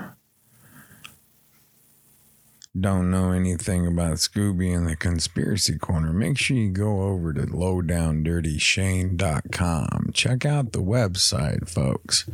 don't 2.79 3.11
know 3.11 3.31
anything 3.31 3.87
about 3.87 4.15
Scooby 4.15 4.75
and 4.75 4.87
the 4.87 4.95
Conspiracy 4.95 5.77
Corner, 5.77 6.13
make 6.13 6.37
sure 6.37 6.57
you 6.57 6.69
go 6.69 7.03
over 7.03 7.33
to 7.33 7.41
lowdowndirtyshane.com. 7.41 10.11
Check 10.13 10.45
out 10.45 10.71
the 10.71 10.83
website, 10.83 11.69
folks. 11.69 12.29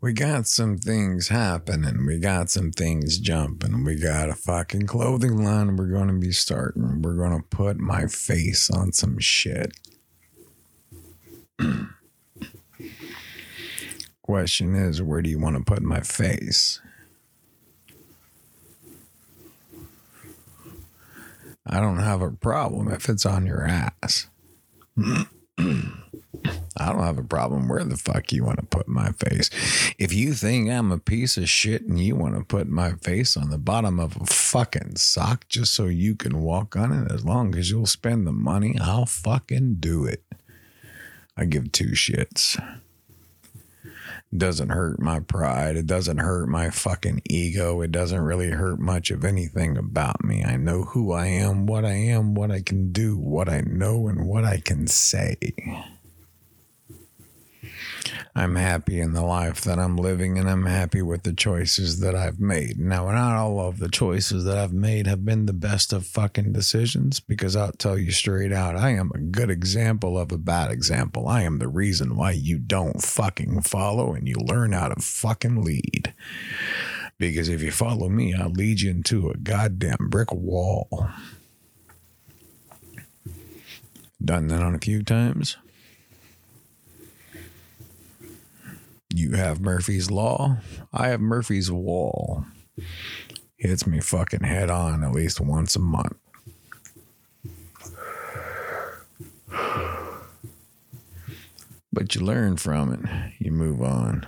We 0.00 0.12
got 0.12 0.46
some 0.46 0.78
things 0.78 1.28
happening. 1.28 2.06
We 2.06 2.18
got 2.18 2.50
some 2.50 2.70
things 2.70 3.18
jumping. 3.18 3.84
We 3.84 3.96
got 3.96 4.28
a 4.28 4.34
fucking 4.34 4.86
clothing 4.86 5.42
line 5.42 5.76
we're 5.76 5.86
going 5.86 6.08
to 6.08 6.14
be 6.14 6.32
starting. 6.32 7.02
We're 7.02 7.14
going 7.14 7.36
to 7.36 7.42
put 7.48 7.78
my 7.78 8.06
face 8.06 8.70
on 8.70 8.92
some 8.92 9.18
shit. 9.18 9.72
Question 14.22 14.74
is, 14.74 15.00
where 15.00 15.22
do 15.22 15.30
you 15.30 15.38
want 15.38 15.56
to 15.56 15.62
put 15.62 15.82
my 15.82 16.00
face? 16.00 16.80
I 21.66 21.80
don't 21.80 21.98
have 21.98 22.22
a 22.22 22.30
problem 22.30 22.90
if 22.92 23.08
it's 23.08 23.26
on 23.26 23.46
your 23.46 23.66
ass. 23.66 24.28
I 26.78 26.92
don't 26.92 27.02
have 27.02 27.18
a 27.18 27.24
problem 27.24 27.68
where 27.68 27.82
the 27.82 27.96
fuck 27.96 28.32
you 28.32 28.44
want 28.44 28.58
to 28.60 28.66
put 28.66 28.86
my 28.86 29.10
face. 29.12 29.50
If 29.98 30.12
you 30.12 30.34
think 30.34 30.70
I'm 30.70 30.92
a 30.92 30.98
piece 30.98 31.36
of 31.36 31.48
shit 31.48 31.82
and 31.82 31.98
you 31.98 32.14
want 32.14 32.36
to 32.36 32.44
put 32.44 32.68
my 32.68 32.92
face 32.92 33.36
on 33.36 33.50
the 33.50 33.58
bottom 33.58 33.98
of 33.98 34.20
a 34.20 34.26
fucking 34.26 34.96
sock 34.96 35.48
just 35.48 35.74
so 35.74 35.86
you 35.86 36.14
can 36.14 36.42
walk 36.42 36.76
on 36.76 36.92
it, 36.92 37.10
as 37.10 37.24
long 37.24 37.56
as 37.56 37.70
you'll 37.70 37.86
spend 37.86 38.26
the 38.26 38.32
money, 38.32 38.76
I'll 38.80 39.06
fucking 39.06 39.76
do 39.80 40.04
it. 40.04 40.22
I 41.36 41.46
give 41.46 41.72
two 41.72 41.90
shits 41.92 42.60
doesn't 44.38 44.70
hurt 44.70 45.00
my 45.00 45.20
pride. 45.20 45.76
It 45.76 45.86
doesn't 45.86 46.18
hurt 46.18 46.48
my 46.48 46.70
fucking 46.70 47.22
ego. 47.28 47.80
It 47.80 47.92
doesn't 47.92 48.20
really 48.20 48.50
hurt 48.50 48.78
much 48.78 49.10
of 49.10 49.24
anything 49.24 49.76
about 49.76 50.24
me. 50.24 50.44
I 50.44 50.56
know 50.56 50.82
who 50.82 51.12
I 51.12 51.26
am, 51.26 51.66
what 51.66 51.84
I 51.84 51.94
am, 51.94 52.34
what 52.34 52.50
I 52.50 52.62
can 52.62 52.92
do, 52.92 53.16
what 53.16 53.48
I 53.48 53.60
know, 53.60 54.08
and 54.08 54.26
what 54.26 54.44
I 54.44 54.58
can 54.58 54.86
say. 54.86 55.36
I'm 58.36 58.56
happy 58.56 59.00
in 59.00 59.14
the 59.14 59.24
life 59.24 59.62
that 59.62 59.78
I'm 59.78 59.96
living 59.96 60.38
and 60.38 60.46
I'm 60.46 60.66
happy 60.66 61.00
with 61.00 61.22
the 61.22 61.32
choices 61.32 62.00
that 62.00 62.14
I've 62.14 62.38
made. 62.38 62.78
Now, 62.78 63.10
not 63.10 63.34
all 63.34 63.58
of 63.60 63.78
the 63.78 63.88
choices 63.88 64.44
that 64.44 64.58
I've 64.58 64.74
made 64.74 65.06
have 65.06 65.24
been 65.24 65.46
the 65.46 65.54
best 65.54 65.90
of 65.90 66.04
fucking 66.04 66.52
decisions 66.52 67.18
because 67.18 67.56
I'll 67.56 67.72
tell 67.72 67.96
you 67.96 68.10
straight 68.10 68.52
out, 68.52 68.76
I 68.76 68.90
am 68.90 69.10
a 69.14 69.18
good 69.18 69.50
example 69.50 70.18
of 70.18 70.32
a 70.32 70.36
bad 70.36 70.70
example. 70.70 71.26
I 71.28 71.44
am 71.44 71.60
the 71.60 71.66
reason 71.66 72.14
why 72.14 72.32
you 72.32 72.58
don't 72.58 73.02
fucking 73.02 73.62
follow 73.62 74.12
and 74.12 74.28
you 74.28 74.36
learn 74.36 74.72
how 74.72 74.88
to 74.88 75.00
fucking 75.00 75.62
lead. 75.62 76.12
Because 77.16 77.48
if 77.48 77.62
you 77.62 77.70
follow 77.70 78.10
me, 78.10 78.34
I'll 78.34 78.50
lead 78.50 78.82
you 78.82 78.90
into 78.90 79.30
a 79.30 79.36
goddamn 79.38 80.10
brick 80.10 80.30
wall. 80.30 81.08
Done 84.22 84.48
that 84.48 84.60
on 84.60 84.74
a 84.74 84.78
few 84.78 85.02
times. 85.02 85.56
You 89.16 89.32
have 89.32 89.62
Murphy's 89.62 90.10
Law. 90.10 90.58
I 90.92 91.08
have 91.08 91.22
Murphy's 91.22 91.72
Wall. 91.72 92.44
hits 93.56 93.86
me 93.86 93.98
fucking 93.98 94.42
head 94.42 94.70
on 94.70 95.02
at 95.02 95.12
least 95.12 95.40
once 95.40 95.74
a 95.74 95.78
month. 95.78 96.18
But 101.90 102.14
you 102.14 102.20
learn 102.20 102.58
from 102.58 102.92
it, 102.92 103.32
you 103.38 103.52
move 103.52 103.80
on. 103.80 104.26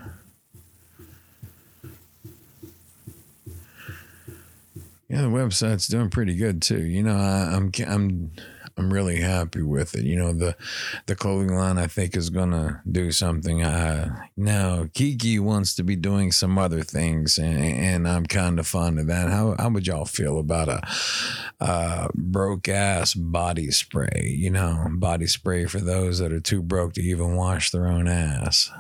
Yeah, 5.11 5.21
the 5.21 5.28
website's 5.28 5.87
doing 5.87 6.09
pretty 6.09 6.35
good 6.35 6.62
too. 6.62 6.83
You 6.83 7.02
know, 7.02 7.16
I, 7.16 7.54
I'm 7.54 7.71
I'm 7.87 8.30
I'm 8.78 8.92
really 8.92 9.20
happy 9.20 9.62
with 9.62 9.97
it. 9.97 10.04
You 10.04 10.16
know, 10.16 10.32
the 10.32 10.56
the 11.06 11.16
clothing 11.16 11.54
line 11.54 11.78
I 11.78 11.88
think 11.88 12.16
is 12.16 12.30
gonna 12.30 12.80
do 12.90 13.11
something. 13.11 13.62
Uh, 13.62 14.25
now 14.37 14.87
Kiki 14.94 15.38
wants 15.40 15.75
to 15.75 15.82
be 15.82 15.97
doing 15.97 16.30
some 16.30 16.56
other 16.58 16.82
things, 16.82 17.38
and, 17.38 17.58
and 17.58 18.08
I'm 18.08 18.25
kind 18.25 18.58
of 18.61 18.68
fond 18.68 19.00
of 19.00 19.08
that. 19.08 19.30
How 19.30 19.56
how 19.58 19.70
would 19.70 19.87
y'all 19.87 20.04
feel 20.04 20.38
about 20.38 20.68
a, 20.68 20.80
a 21.61 22.08
broke 22.14 22.68
ass 22.68 23.14
body 23.14 23.73
spray? 23.73 24.32
You 24.37 24.50
know, 24.50 24.87
body 24.92 25.26
spray 25.26 25.66
for 25.66 25.80
those 25.80 26.20
that 26.20 26.32
are 26.32 26.40
too 26.40 26.62
broke 26.62 26.92
to 26.94 27.02
even 27.02 27.35
wash 27.35 27.70
their 27.70 27.88
own 27.88 28.06
ass. 28.06 28.70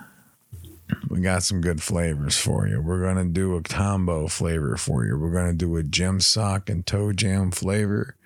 We 1.10 1.20
got 1.20 1.42
some 1.42 1.60
good 1.60 1.82
flavors 1.82 2.36
for 2.38 2.66
you. 2.66 2.80
We're 2.80 3.02
going 3.02 3.16
to 3.16 3.30
do 3.30 3.56
a 3.56 3.62
combo 3.62 4.26
flavor 4.26 4.76
for 4.76 5.04
you. 5.04 5.18
We're 5.18 5.32
going 5.32 5.50
to 5.50 5.56
do 5.56 5.76
a 5.76 5.82
gem 5.82 6.20
sock 6.20 6.70
and 6.70 6.86
toe 6.86 7.12
jam 7.12 7.50
flavor. 7.50 8.16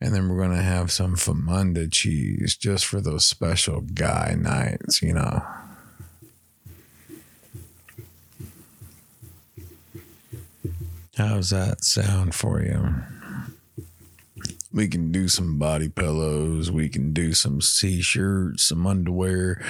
And 0.00 0.14
then 0.14 0.28
we're 0.28 0.38
going 0.38 0.56
to 0.56 0.62
have 0.62 0.90
some 0.90 1.14
Famunda 1.14 1.90
cheese 1.92 2.56
just 2.56 2.86
for 2.86 3.00
those 3.00 3.26
special 3.26 3.82
guy 3.82 4.34
nights, 4.38 5.02
you 5.02 5.12
know. 5.12 5.44
How's 11.16 11.50
that 11.50 11.84
sound 11.84 12.34
for 12.34 12.62
you? 12.62 12.94
We 14.72 14.88
can 14.88 15.12
do 15.12 15.28
some 15.28 15.58
body 15.58 15.90
pillows. 15.90 16.70
We 16.70 16.88
can 16.88 17.12
do 17.12 17.34
some 17.34 17.60
t 17.60 18.00
shirts, 18.00 18.62
some 18.64 18.86
underwear. 18.86 19.62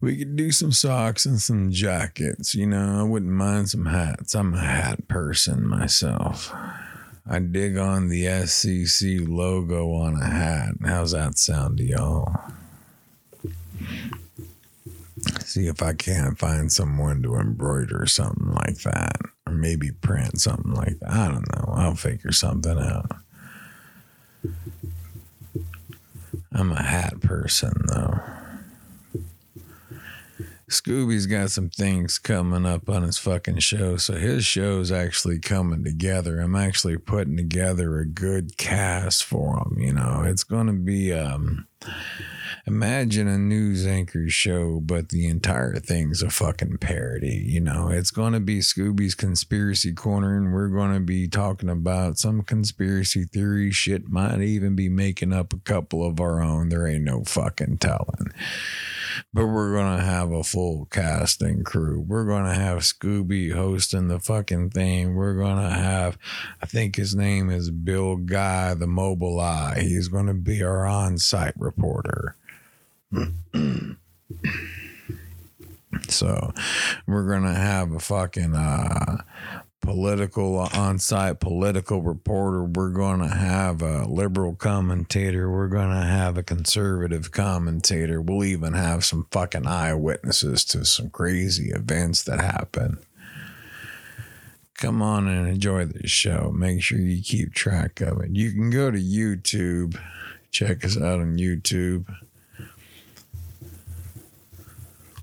We 0.00 0.16
could 0.16 0.34
do 0.34 0.50
some 0.50 0.72
socks 0.72 1.26
and 1.26 1.40
some 1.40 1.70
jackets. 1.70 2.54
You 2.54 2.66
know, 2.66 3.00
I 3.00 3.02
wouldn't 3.04 3.30
mind 3.30 3.68
some 3.68 3.86
hats. 3.86 4.34
I'm 4.34 4.54
a 4.54 4.60
hat 4.60 5.06
person 5.06 5.66
myself. 5.66 6.52
I 7.28 7.40
dig 7.40 7.76
on 7.76 8.08
the 8.08 8.24
SCC 8.24 9.26
logo 9.26 9.92
on 9.94 10.14
a 10.14 10.24
hat. 10.24 10.74
How's 10.84 11.10
that 11.10 11.38
sound 11.38 11.78
to 11.78 11.84
y'all? 11.84 12.32
See 15.40 15.66
if 15.66 15.82
I 15.82 15.92
can't 15.92 16.38
find 16.38 16.70
someone 16.70 17.22
to 17.22 17.34
embroider 17.34 18.06
something 18.06 18.52
like 18.52 18.78
that. 18.82 19.16
Or 19.44 19.52
maybe 19.52 19.90
print 19.90 20.40
something 20.40 20.72
like 20.72 21.00
that. 21.00 21.10
I 21.10 21.28
don't 21.28 21.52
know. 21.52 21.72
I'll 21.74 21.96
figure 21.96 22.32
something 22.32 22.78
out. 22.78 23.10
I'm 26.52 26.70
a 26.70 26.82
hat 26.82 27.20
person, 27.20 27.72
though. 27.88 28.20
Scooby's 30.68 31.26
got 31.26 31.52
some 31.52 31.70
things 31.70 32.18
coming 32.18 32.66
up 32.66 32.88
on 32.88 33.04
his 33.04 33.18
fucking 33.18 33.60
show. 33.60 33.96
So 33.98 34.14
his 34.14 34.44
show's 34.44 34.90
actually 34.90 35.38
coming 35.38 35.84
together. 35.84 36.40
I'm 36.40 36.56
actually 36.56 36.98
putting 36.98 37.36
together 37.36 37.98
a 37.98 38.06
good 38.06 38.56
cast 38.56 39.22
for 39.22 39.58
him. 39.58 39.78
You 39.78 39.92
know, 39.92 40.24
it's 40.26 40.42
going 40.42 40.66
to 40.66 40.72
be, 40.72 41.12
um, 41.12 41.68
imagine 42.66 43.28
a 43.28 43.38
news 43.38 43.86
anchor 43.86 44.28
show, 44.28 44.80
but 44.80 45.10
the 45.10 45.28
entire 45.28 45.76
thing's 45.76 46.20
a 46.20 46.30
fucking 46.30 46.78
parody. 46.78 47.44
You 47.46 47.60
know, 47.60 47.88
it's 47.88 48.10
going 48.10 48.32
to 48.32 48.40
be 48.40 48.58
Scooby's 48.58 49.14
Conspiracy 49.14 49.92
Corner, 49.92 50.36
and 50.36 50.52
we're 50.52 50.66
going 50.66 50.94
to 50.94 51.00
be 51.00 51.28
talking 51.28 51.68
about 51.68 52.18
some 52.18 52.42
conspiracy 52.42 53.22
theory 53.22 53.70
shit. 53.70 54.08
Might 54.08 54.40
even 54.40 54.74
be 54.74 54.88
making 54.88 55.32
up 55.32 55.52
a 55.52 55.58
couple 55.58 56.04
of 56.04 56.20
our 56.20 56.42
own. 56.42 56.70
There 56.70 56.88
ain't 56.88 57.04
no 57.04 57.22
fucking 57.22 57.78
telling 57.78 58.32
but 59.32 59.46
we're 59.46 59.72
going 59.72 59.96
to 59.98 60.04
have 60.04 60.30
a 60.32 60.42
full 60.42 60.86
cast 60.86 61.42
and 61.42 61.64
crew. 61.64 62.00
We're 62.00 62.26
going 62.26 62.44
to 62.44 62.54
have 62.54 62.78
Scooby 62.78 63.52
hosting 63.52 64.08
the 64.08 64.20
fucking 64.20 64.70
thing. 64.70 65.14
We're 65.14 65.36
going 65.36 65.56
to 65.56 65.70
have, 65.70 66.18
I 66.62 66.66
think 66.66 66.96
his 66.96 67.14
name 67.14 67.50
is 67.50 67.70
Bill 67.70 68.16
Guy, 68.16 68.74
the 68.74 68.86
mobile 68.86 69.40
eye. 69.40 69.80
He's 69.80 70.08
going 70.08 70.26
to 70.26 70.34
be 70.34 70.62
our 70.62 70.86
on 70.86 71.18
site 71.18 71.54
reporter. 71.58 72.36
so 76.08 76.52
we're 77.06 77.26
going 77.28 77.44
to 77.44 77.54
have 77.54 77.92
a 77.92 78.00
fucking, 78.00 78.54
uh, 78.54 79.22
political 79.82 80.58
uh, 80.58 80.68
on-site 80.74 81.38
political 81.38 82.02
reporter 82.02 82.64
we're 82.64 82.90
going 82.90 83.20
to 83.20 83.28
have 83.28 83.82
a 83.82 84.04
liberal 84.04 84.54
commentator 84.54 85.48
we're 85.50 85.68
going 85.68 85.90
to 85.90 86.06
have 86.06 86.36
a 86.36 86.42
conservative 86.42 87.30
commentator. 87.30 88.20
We'll 88.20 88.44
even 88.44 88.72
have 88.72 89.04
some 89.04 89.26
fucking 89.30 89.66
eyewitnesses 89.66 90.64
to 90.66 90.84
some 90.84 91.10
crazy 91.10 91.70
events 91.70 92.22
that 92.24 92.40
happen. 92.40 92.98
Come 94.74 95.00
on 95.00 95.26
and 95.26 95.48
enjoy 95.48 95.86
the 95.86 96.06
show. 96.06 96.52
Make 96.54 96.82
sure 96.82 96.98
you 96.98 97.22
keep 97.22 97.54
track 97.54 98.00
of 98.00 98.20
it. 98.20 98.30
You 98.30 98.52
can 98.52 98.70
go 98.70 98.90
to 98.90 98.98
youtube. 98.98 99.98
Check 100.50 100.84
us 100.84 100.96
out 100.96 101.20
on 101.20 101.38
youtube. 101.38 102.12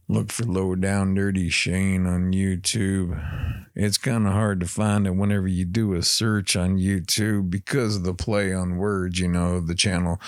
Look 0.08 0.32
for 0.32 0.44
low 0.44 0.76
down 0.76 1.16
dirty 1.16 1.50
shane 1.50 2.06
on 2.06 2.34
youtube 2.34 3.20
it's 3.76 3.98
kind 3.98 4.28
of 4.28 4.34
hard 4.34 4.60
to 4.60 4.68
find 4.68 5.08
it 5.08 5.16
whenever 5.16 5.48
you 5.48 5.66
do 5.66 5.96
a 5.96 6.04
search 6.04 6.56
on 6.56 6.78
YouTube 6.78 7.50
because 7.50 7.96
of 7.96 8.04
the 8.04 8.14
play 8.14 8.54
on 8.54 8.78
words. 8.78 9.20
You 9.20 9.30
know, 9.30 9.60
the 9.60 9.74
channel 9.74 10.22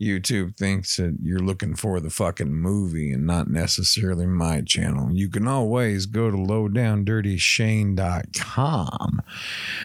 YouTube 0.00 0.56
thinks 0.56 0.96
that 0.96 1.18
you're 1.22 1.38
looking 1.38 1.76
for 1.76 2.00
the 2.00 2.10
fucking 2.10 2.52
movie 2.52 3.12
and 3.12 3.24
not 3.24 3.48
necessarily 3.48 4.26
my 4.26 4.62
channel. 4.62 5.12
You 5.12 5.28
can 5.28 5.46
always 5.46 6.06
go 6.06 6.32
to 6.32 6.36
lowdowndirtyshane.com 6.36 9.22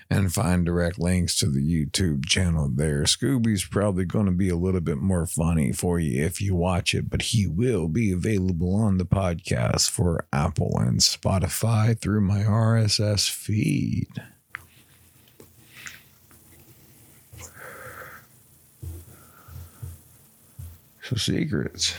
and 0.09 0.33
find 0.33 0.65
direct 0.65 0.97
links 0.97 1.37
to 1.37 1.45
the 1.47 1.61
YouTube 1.61 2.25
channel 2.25 2.71
there. 2.73 3.03
Scooby's 3.03 3.65
probably 3.65 4.05
going 4.05 4.25
to 4.25 4.31
be 4.31 4.49
a 4.49 4.55
little 4.55 4.81
bit 4.81 4.97
more 4.97 5.27
funny 5.27 5.71
for 5.71 5.99
you 5.99 6.25
if 6.25 6.41
you 6.41 6.55
watch 6.55 6.95
it, 6.95 7.07
but 7.09 7.21
he 7.21 7.45
will 7.45 7.87
be 7.87 8.11
available 8.11 8.73
on 8.75 8.97
the 8.97 9.05
podcast 9.05 9.91
for 9.91 10.25
Apple 10.33 10.75
and 10.79 11.01
Spotify 11.01 11.95
through 11.99 12.21
my 12.21 12.41
RS 12.41 12.94
RSS 12.99 13.27
feed. 13.27 14.09
So, 21.01 21.15
secrets. 21.15 21.93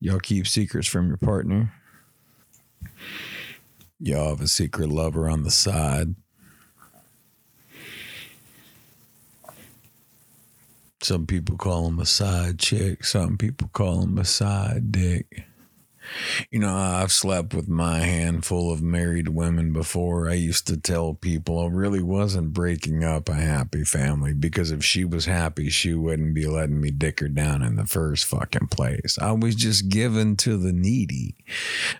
Y'all 0.00 0.20
keep 0.20 0.46
secrets 0.46 0.86
from 0.86 1.08
your 1.08 1.16
partner. 1.16 1.72
Y'all 3.98 4.30
have 4.30 4.40
a 4.40 4.48
secret 4.48 4.88
lover 4.88 5.28
on 5.28 5.42
the 5.42 5.50
side. 5.50 6.14
Some 11.02 11.26
people 11.26 11.56
call 11.56 11.88
him 11.88 11.98
a 11.98 12.06
side 12.06 12.58
chick. 12.58 13.04
Some 13.04 13.36
people 13.36 13.68
call 13.72 14.02
him 14.02 14.16
a 14.18 14.24
side 14.24 14.92
dick. 14.92 15.49
You 16.50 16.58
know, 16.58 16.74
I've 16.74 17.12
slept 17.12 17.54
with 17.54 17.68
my 17.68 18.00
handful 18.00 18.72
of 18.72 18.82
married 18.82 19.28
women 19.28 19.72
before. 19.72 20.28
I 20.28 20.34
used 20.34 20.66
to 20.68 20.76
tell 20.76 21.14
people 21.14 21.60
I 21.60 21.66
really 21.66 22.02
wasn't 22.02 22.52
breaking 22.52 23.04
up 23.04 23.28
a 23.28 23.34
happy 23.34 23.84
family 23.84 24.34
because 24.34 24.70
if 24.70 24.84
she 24.84 25.04
was 25.04 25.26
happy, 25.26 25.68
she 25.70 25.94
wouldn't 25.94 26.34
be 26.34 26.46
letting 26.46 26.80
me 26.80 26.90
dick 26.90 27.20
her 27.20 27.28
down 27.28 27.62
in 27.62 27.76
the 27.76 27.86
first 27.86 28.24
fucking 28.24 28.68
place. 28.68 29.18
I 29.20 29.32
was 29.32 29.54
just 29.54 29.88
given 29.88 30.36
to 30.38 30.56
the 30.56 30.72
needy. 30.72 31.36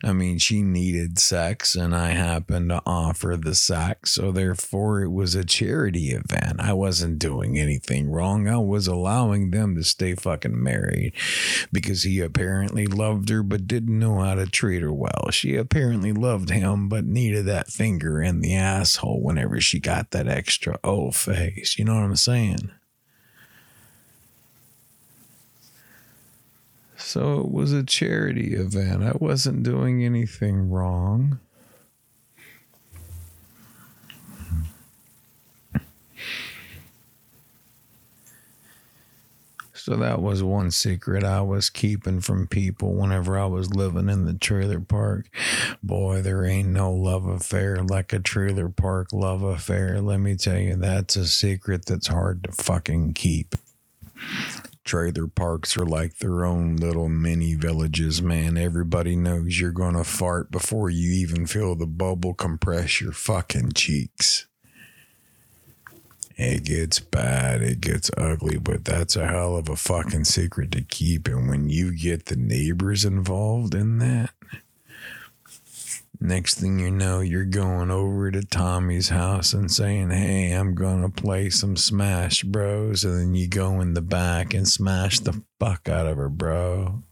I 0.02 0.12
mean, 0.12 0.38
she 0.38 0.62
needed 0.62 1.18
sex 1.18 1.74
and 1.74 1.94
I 1.94 2.10
happened 2.10 2.70
to 2.70 2.82
offer 2.84 3.36
the 3.36 3.54
sex. 3.54 4.12
So 4.12 4.32
therefore, 4.32 5.02
it 5.02 5.10
was 5.10 5.34
a 5.34 5.44
charity 5.44 6.10
event. 6.10 6.60
I 6.60 6.72
wasn't 6.72 7.18
doing 7.18 7.58
anything 7.58 8.10
wrong. 8.10 8.48
I 8.48 8.58
was 8.58 8.86
allowing 8.86 9.50
them 9.50 9.76
to 9.76 9.84
stay 9.84 10.14
fucking 10.14 10.60
married 10.60 11.12
because 11.72 12.02
he 12.02 12.20
apparently 12.20 12.86
loved 12.86 13.28
her 13.28 13.42
but 13.42 13.66
didn't 13.66 13.99
know 14.00 14.18
how 14.20 14.34
to 14.34 14.46
treat 14.46 14.82
her 14.82 14.92
well. 14.92 15.28
She 15.30 15.54
apparently 15.54 16.12
loved 16.12 16.50
him, 16.50 16.88
but 16.88 17.04
needed 17.04 17.46
that 17.46 17.68
finger 17.68 18.20
in 18.20 18.40
the 18.40 18.54
asshole 18.54 19.22
whenever 19.22 19.60
she 19.60 19.78
got 19.78 20.10
that 20.10 20.26
extra 20.26 20.78
O 20.82 21.10
face. 21.10 21.78
You 21.78 21.84
know 21.84 21.94
what 21.94 22.04
I'm 22.04 22.16
saying? 22.16 22.70
So 26.96 27.40
it 27.40 27.50
was 27.50 27.72
a 27.72 27.82
charity 27.82 28.54
event. 28.54 29.02
I 29.02 29.12
wasn't 29.18 29.62
doing 29.62 30.04
anything 30.04 30.70
wrong. 30.70 31.40
So 39.90 39.96
that 39.96 40.22
was 40.22 40.40
one 40.40 40.70
secret 40.70 41.24
I 41.24 41.40
was 41.40 41.68
keeping 41.68 42.20
from 42.20 42.46
people 42.46 42.94
whenever 42.94 43.36
I 43.36 43.46
was 43.46 43.74
living 43.74 44.08
in 44.08 44.24
the 44.24 44.34
trailer 44.34 44.78
park. 44.78 45.28
Boy, 45.82 46.22
there 46.22 46.44
ain't 46.44 46.68
no 46.68 46.92
love 46.92 47.26
affair 47.26 47.82
like 47.82 48.12
a 48.12 48.20
trailer 48.20 48.68
park 48.68 49.12
love 49.12 49.42
affair. 49.42 50.00
Let 50.00 50.18
me 50.18 50.36
tell 50.36 50.58
you, 50.58 50.76
that's 50.76 51.16
a 51.16 51.26
secret 51.26 51.86
that's 51.86 52.06
hard 52.06 52.44
to 52.44 52.52
fucking 52.52 53.14
keep. 53.14 53.56
Trailer 54.84 55.26
parks 55.26 55.76
are 55.76 55.84
like 55.84 56.18
their 56.18 56.44
own 56.44 56.76
little 56.76 57.08
mini 57.08 57.56
villages, 57.56 58.22
man. 58.22 58.56
Everybody 58.56 59.16
knows 59.16 59.58
you're 59.58 59.72
gonna 59.72 60.04
fart 60.04 60.52
before 60.52 60.88
you 60.88 61.10
even 61.10 61.46
feel 61.46 61.74
the 61.74 61.88
bubble 61.88 62.34
compress 62.34 63.00
your 63.00 63.10
fucking 63.10 63.72
cheeks. 63.72 64.46
It 66.42 66.64
gets 66.64 67.00
bad, 67.00 67.60
it 67.60 67.82
gets 67.82 68.10
ugly, 68.16 68.56
but 68.56 68.86
that's 68.86 69.14
a 69.14 69.26
hell 69.26 69.56
of 69.56 69.68
a 69.68 69.76
fucking 69.76 70.24
secret 70.24 70.72
to 70.72 70.80
keep. 70.80 71.28
And 71.28 71.50
when 71.50 71.68
you 71.68 71.94
get 71.94 72.24
the 72.24 72.36
neighbors 72.36 73.04
involved 73.04 73.74
in 73.74 73.98
that, 73.98 74.30
next 76.18 76.54
thing 76.54 76.78
you 76.78 76.90
know, 76.90 77.20
you're 77.20 77.44
going 77.44 77.90
over 77.90 78.30
to 78.30 78.42
Tommy's 78.42 79.10
house 79.10 79.52
and 79.52 79.70
saying, 79.70 80.12
Hey, 80.12 80.52
I'm 80.52 80.74
gonna 80.74 81.10
play 81.10 81.50
some 81.50 81.76
Smash 81.76 82.42
Bros. 82.42 83.04
And 83.04 83.20
then 83.20 83.34
you 83.34 83.46
go 83.46 83.78
in 83.82 83.92
the 83.92 84.00
back 84.00 84.54
and 84.54 84.66
smash 84.66 85.20
the 85.20 85.42
fuck 85.58 85.90
out 85.90 86.06
of 86.06 86.16
her, 86.16 86.30
bro. 86.30 87.02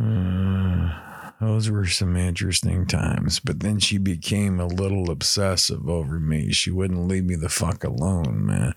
Uh, 0.00 0.98
those 1.42 1.68
were 1.68 1.86
some 1.86 2.16
interesting 2.16 2.86
times. 2.86 3.40
But 3.40 3.60
then 3.60 3.80
she 3.80 3.98
became 3.98 4.60
a 4.60 4.66
little 4.66 5.10
obsessive 5.10 5.88
over 5.88 6.20
me. 6.20 6.52
She 6.52 6.70
wouldn't 6.70 7.08
leave 7.08 7.24
me 7.24 7.34
the 7.34 7.48
fuck 7.48 7.82
alone, 7.82 8.46
man. 8.46 8.74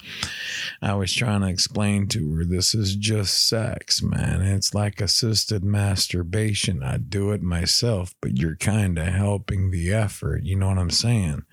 I 0.82 0.96
was 0.96 1.14
trying 1.14 1.42
to 1.42 1.48
explain 1.48 2.08
to 2.08 2.34
her 2.34 2.44
this 2.44 2.74
is 2.74 2.96
just 2.96 3.48
sex, 3.48 4.02
man. 4.02 4.42
It's 4.42 4.74
like 4.74 5.00
assisted 5.00 5.64
masturbation. 5.64 6.82
I 6.82 6.98
do 6.98 7.32
it 7.32 7.44
myself, 7.44 8.16
but 8.20 8.38
you're 8.38 8.56
kind 8.56 8.98
of 8.98 9.08
helping 9.08 9.70
the 9.70 9.94
effort. 9.94 10.44
You 10.44 10.56
know 10.56 10.70
what 10.70 10.80
I'm 10.80 10.90
saying? 10.90 11.44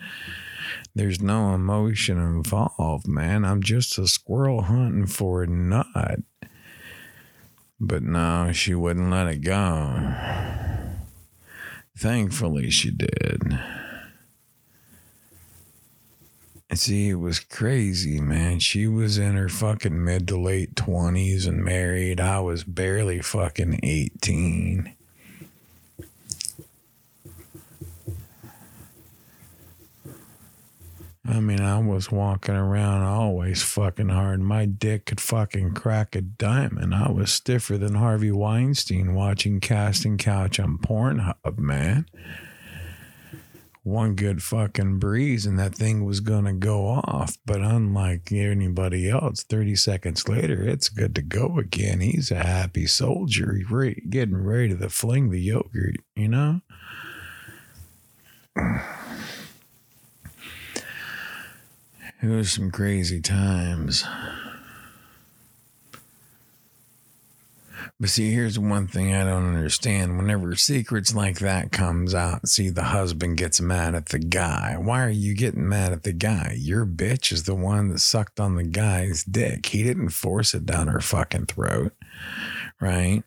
There's 0.95 1.21
no 1.21 1.55
emotion 1.55 2.19
involved, 2.19 3.07
man. 3.07 3.45
I'm 3.45 3.63
just 3.63 3.99
a 3.99 4.07
squirrel 4.07 4.63
hunting 4.63 5.07
for 5.07 5.43
a 5.43 5.47
nut. 5.47 6.21
But 7.79 8.03
no, 8.03 8.53
she 8.53 8.75
wouldn't 8.75 9.11
let 9.11 9.27
it 9.27 9.43
go. 9.43 10.81
Thankfully, 12.03 12.69
she 12.69 12.91
did. 12.91 13.61
And 16.69 16.77
see, 16.77 17.11
it 17.11 17.15
was 17.15 17.39
crazy, 17.39 18.21
man. 18.21 18.59
She 18.59 18.89
was 18.89 19.19
in 19.19 19.37
her 19.37 19.49
fucking 19.49 20.05
mid 20.05 20.27
to 20.27 20.37
late 20.37 20.75
20s 20.75 21.47
and 21.47 21.63
married. 21.63 22.19
I 22.19 22.41
was 22.41 22.65
barely 22.65 23.21
fucking 23.21 23.79
18. 23.85 24.97
I 31.33 31.41
mean, 31.41 31.63
I 31.63 31.79
was 31.79 32.13
walking 32.13 32.55
around 32.55 33.05
always 33.05 33.63
fucking 33.63 34.11
hard. 34.11 34.41
My 34.41 34.67
dick 34.67 35.07
could 35.07 35.19
fucking 35.19 35.73
crack 35.73 36.15
a 36.15 36.21
diamond. 36.21 36.95
I 36.95 37.11
was 37.11 37.33
stiffer 37.33 37.79
than 37.79 37.95
Harvey 37.95 38.31
Weinstein 38.31 39.15
watching 39.15 39.59
Casting 39.59 40.19
Couch 40.19 40.61
on 40.61 40.77
Pornhub, 40.77 41.57
man. 41.57 42.05
One 43.83 44.15
good 44.15 44.43
fucking 44.43 44.99
breeze 44.99 45.47
and 45.47 45.59
that 45.59 45.75
thing 45.75 46.05
was 46.05 46.21
going 46.21 46.45
to 46.45 46.53
go 46.53 46.87
off. 46.87 47.39
But 47.47 47.63
unlike 47.63 48.31
anybody 48.31 49.09
else, 49.09 49.43
30 49.43 49.75
seconds 49.77 50.29
later, 50.29 50.63
it's 50.63 50.91
good 50.91 51.15
to 51.15 51.23
go 51.23 51.59
again. 51.59 52.01
He's 52.01 52.31
a 52.31 52.45
happy 52.45 52.87
soldier, 52.87 53.59
getting 54.11 54.37
ready 54.37 54.77
to 54.77 54.89
fling 54.91 55.31
the 55.31 55.41
yogurt, 55.41 55.97
you 56.15 56.29
know? 56.29 56.61
It 62.23 62.29
was 62.29 62.53
some 62.53 62.71
crazy 62.71 63.21
times. 63.21 64.05
But 67.99 68.11
see, 68.11 68.33
here's 68.33 68.61
one 68.61 68.87
thing 68.87 69.13
I 69.13 69.25
don't 69.25 69.49
understand. 69.49 70.19
Whenever 70.19 70.55
secrets 70.55 71.15
like 71.15 71.41
that 71.41 71.73
comes 71.73 72.15
out, 72.15 72.49
see 72.49 72.69
the 72.69 72.85
husband 72.85 73.39
gets 73.39 73.61
mad 73.61 73.97
at 73.97 74.11
the 74.11 74.21
guy. 74.21 74.77
Why 74.79 75.03
are 75.05 75.11
you 75.11 75.35
getting 75.35 75.69
mad 75.69 75.93
at 75.93 76.05
the 76.05 76.13
guy? 76.13 76.55
Your 76.57 76.87
bitch 76.87 77.33
is 77.33 77.43
the 77.43 77.57
one 77.57 77.89
that 77.89 77.99
sucked 77.99 78.39
on 78.39 78.55
the 78.55 78.65
guy's 78.65 79.25
dick. 79.25 79.67
He 79.67 79.83
didn't 79.83 80.11
force 80.11 80.55
it 80.55 80.65
down 80.65 80.87
her 80.87 81.01
fucking 81.01 81.47
throat, 81.47 81.93
right? 82.81 83.25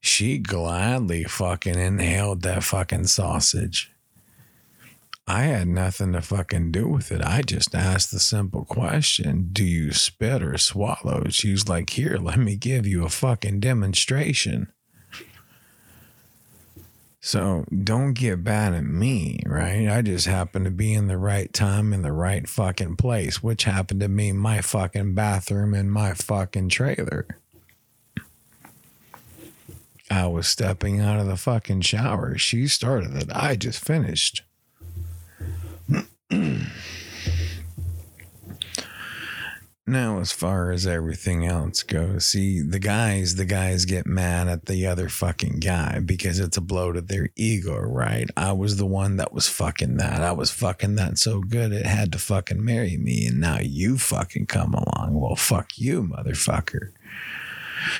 She 0.00 0.38
gladly 0.38 1.24
fucking 1.24 1.78
inhaled 1.78 2.42
that 2.42 2.62
fucking 2.62 3.08
sausage. 3.08 3.92
I 5.28 5.44
had 5.44 5.66
nothing 5.66 6.12
to 6.12 6.22
fucking 6.22 6.70
do 6.70 6.86
with 6.86 7.10
it. 7.10 7.20
I 7.20 7.42
just 7.42 7.74
asked 7.74 8.12
the 8.12 8.20
simple 8.20 8.64
question 8.64 9.48
Do 9.52 9.64
you 9.64 9.92
spit 9.92 10.42
or 10.42 10.56
swallow? 10.56 11.24
She's 11.30 11.68
like, 11.68 11.90
Here, 11.90 12.16
let 12.16 12.38
me 12.38 12.54
give 12.54 12.86
you 12.86 13.04
a 13.04 13.08
fucking 13.08 13.60
demonstration. 13.60 14.72
So 17.20 17.64
don't 17.82 18.12
get 18.12 18.44
bad 18.44 18.72
at 18.72 18.84
me, 18.84 19.40
right? 19.46 19.88
I 19.88 20.00
just 20.00 20.28
happened 20.28 20.64
to 20.66 20.70
be 20.70 20.94
in 20.94 21.08
the 21.08 21.18
right 21.18 21.52
time 21.52 21.92
in 21.92 22.02
the 22.02 22.12
right 22.12 22.48
fucking 22.48 22.94
place, 22.94 23.42
which 23.42 23.64
happened 23.64 23.98
to 24.02 24.08
be 24.08 24.30
my 24.30 24.60
fucking 24.60 25.16
bathroom 25.16 25.74
in 25.74 25.90
my 25.90 26.14
fucking 26.14 26.68
trailer. 26.68 27.26
I 30.08 30.28
was 30.28 30.46
stepping 30.46 31.00
out 31.00 31.18
of 31.18 31.26
the 31.26 31.36
fucking 31.36 31.80
shower. 31.80 32.38
She 32.38 32.68
started 32.68 33.16
it. 33.16 33.28
I 33.34 33.56
just 33.56 33.84
finished. 33.84 34.42
now, 39.86 40.18
as 40.18 40.32
far 40.32 40.72
as 40.72 40.86
everything 40.86 41.46
else 41.46 41.82
goes, 41.82 42.26
see, 42.26 42.60
the 42.60 42.78
guys, 42.78 43.36
the 43.36 43.44
guys 43.44 43.84
get 43.84 44.06
mad 44.06 44.48
at 44.48 44.66
the 44.66 44.86
other 44.86 45.08
fucking 45.08 45.60
guy 45.60 46.00
because 46.00 46.40
it's 46.40 46.56
a 46.56 46.60
blow 46.60 46.92
to 46.92 47.00
their 47.00 47.30
ego, 47.36 47.78
right? 47.78 48.28
I 48.36 48.52
was 48.52 48.76
the 48.76 48.86
one 48.86 49.16
that 49.16 49.32
was 49.32 49.48
fucking 49.48 49.96
that. 49.98 50.22
I 50.22 50.32
was 50.32 50.50
fucking 50.50 50.96
that 50.96 51.18
so 51.18 51.40
good 51.40 51.72
it 51.72 51.86
had 51.86 52.12
to 52.12 52.18
fucking 52.18 52.64
marry 52.64 52.96
me. 52.96 53.26
And 53.26 53.40
now 53.40 53.58
you 53.60 53.98
fucking 53.98 54.46
come 54.46 54.74
along. 54.74 55.20
Well, 55.20 55.36
fuck 55.36 55.78
you, 55.78 56.02
motherfucker. 56.02 56.90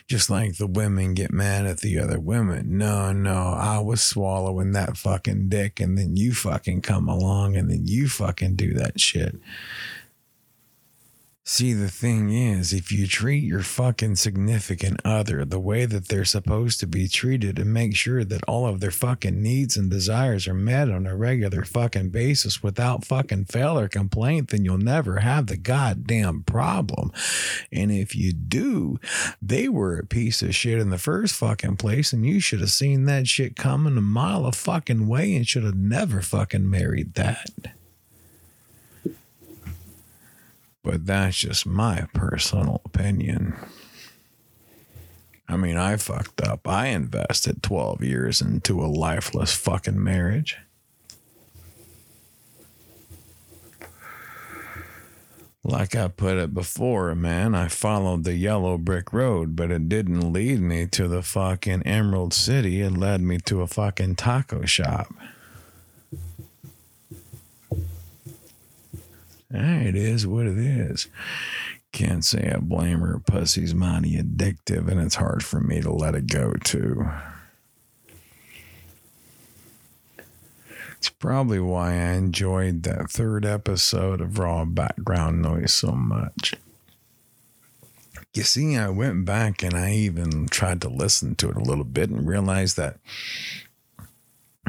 Just 0.09 0.31
like 0.31 0.57
the 0.57 0.67
women 0.67 1.15
get 1.15 1.33
mad 1.33 1.67
at 1.67 1.81
the 1.81 1.99
other 1.99 2.19
women. 2.19 2.79
No, 2.79 3.13
no, 3.13 3.55
I 3.57 3.79
was 3.79 4.03
swallowing 4.03 4.73
that 4.73 4.97
fucking 4.97 5.49
dick 5.49 5.81
and 5.81 5.97
then 5.97 6.17
you 6.17 6.35
fucking 6.35 6.83
come 6.83 7.09
along 7.09 7.57
and 7.57 7.71
then 7.71 7.87
you 7.87 8.09
fucking 8.09 8.57
do 8.57 8.75
that 8.75 9.01
shit. 9.01 9.37
See, 11.49 11.75
the 11.75 11.89
thing 11.89 12.33
is, 12.33 12.73
if 12.73 12.91
you 12.91 13.07
treat 13.07 13.45
your 13.45 13.63
fucking 13.63 14.17
significant 14.17 15.01
other 15.05 15.45
the 15.45 15.61
way 15.61 15.87
that 15.87 16.09
they're 16.09 16.25
supposed 16.25 16.81
to 16.81 16.89
be 16.89 17.07
treated 17.07 17.61
and 17.61 17.73
make 17.73 17.95
sure 17.95 18.25
that 18.25 18.43
all 18.49 18.67
of 18.67 18.81
their 18.81 18.91
fucking 18.91 19.41
needs 19.41 19.77
and 19.77 19.89
desires 19.89 20.49
are 20.49 20.55
met 20.55 20.91
on 20.91 21.07
a 21.07 21.15
regular 21.15 21.63
fucking 21.63 22.11
basis 22.11 22.65
without 22.65 23.05
fucking 23.05 23.45
fail 23.45 23.79
or 23.79 23.87
complaint, 23.87 24.49
then 24.49 24.65
you'll 24.65 24.77
never 24.77 25.21
have 25.21 25.47
the 25.47 25.57
goddamn 25.57 26.43
problem. 26.43 27.13
And 27.71 27.93
if 27.93 28.17
you 28.17 28.33
do, 28.33 28.99
they 29.41 29.69
were 29.69 30.01
a 30.01 30.05
piece 30.05 30.43
of 30.43 30.53
shit 30.53 30.81
in 30.81 30.91
the 30.91 30.99
first 30.99 31.37
fucking 31.37 31.77
place, 31.77 32.13
and 32.13 32.27
you 32.27 32.41
should 32.41 32.61
have 32.61 32.71
seen 32.71 33.05
that 33.05 33.29
shit 33.29 33.55
coming 33.55 33.97
a 33.97 34.01
mile 34.01 34.47
of 34.47 34.57
fucking 34.57 35.07
way 35.07 35.37
and 35.37 35.47
should 35.47 35.63
have 35.63 35.77
never 35.77 36.23
fucking 36.23 36.69
married 36.69 37.15
that. 37.15 37.76
But 40.87 41.05
that's 41.05 41.37
just 41.37 41.67
my 41.67 42.07
personal 42.15 42.81
opinion. 42.85 43.57
I 45.49 45.57
mean, 45.57 45.77
I 45.77 45.97
fucked 45.97 46.41
up. 46.41 46.69
I 46.69 46.87
invested 46.87 47.61
12 47.61 48.05
years 48.05 48.41
into 48.41 48.81
a 48.81 48.87
lifeless 48.87 49.53
fucking 49.53 50.03
marriage. 50.03 50.59
Like 55.65 55.97
I 55.97 56.07
put 56.07 56.37
it 56.37 56.55
before, 56.55 57.13
man, 57.17 57.57
I 57.57 57.67
followed 57.67 58.23
the 58.23 58.37
yellow 58.37 58.79
brick 58.79 59.13
road, 59.13 59.57
but 59.57 59.73
it 59.73 59.89
didn't 59.89 60.33
lead 60.33 60.61
me 60.61 60.87
to 60.87 61.09
the 61.09 61.23
fucking 61.23 61.83
Emerald 61.83 62.33
City. 62.33 62.81
It 62.81 62.97
led 62.97 63.21
me 63.23 63.39
to 63.39 63.63
a 63.63 63.67
fucking 63.67 64.15
taco 64.15 64.65
shop. 64.67 65.13
It 69.63 69.95
is 69.97 70.27
what 70.27 70.47
it 70.47 70.59
is. 70.59 71.09
Can't 71.93 72.25
say 72.25 72.53
I 72.55 72.59
blame 72.59 73.01
her. 73.01 73.19
Pussy's 73.19 73.75
mighty 73.75 74.17
addictive, 74.17 74.89
and 74.89 75.01
it's 75.01 75.15
hard 75.15 75.45
for 75.45 75.61
me 75.61 75.81
to 75.81 75.93
let 75.93 76.15
it 76.15 76.27
go, 76.27 76.55
too. 76.55 77.09
It's 80.99 81.09
probably 81.11 81.61
why 81.61 81.93
I 81.93 82.15
enjoyed 82.15 82.83
that 82.83 83.11
third 83.11 83.47
episode 83.47 84.21
of 84.21 84.39
Raw 84.39 84.65
Background 84.65 85.43
Noise 85.43 85.73
so 85.73 85.93
much. 85.93 86.55
You 88.35 88.43
see, 88.43 88.77
I 88.77 88.89
went 88.91 89.25
back 89.25 89.63
and 89.63 89.75
I 89.75 89.93
even 89.93 90.47
tried 90.49 90.83
to 90.83 90.89
listen 90.89 91.37
to 91.37 91.49
it 91.49 91.57
a 91.57 91.63
little 91.63 91.85
bit 91.85 92.11
and 92.11 92.29
realized 92.29 92.77
that 92.77 92.99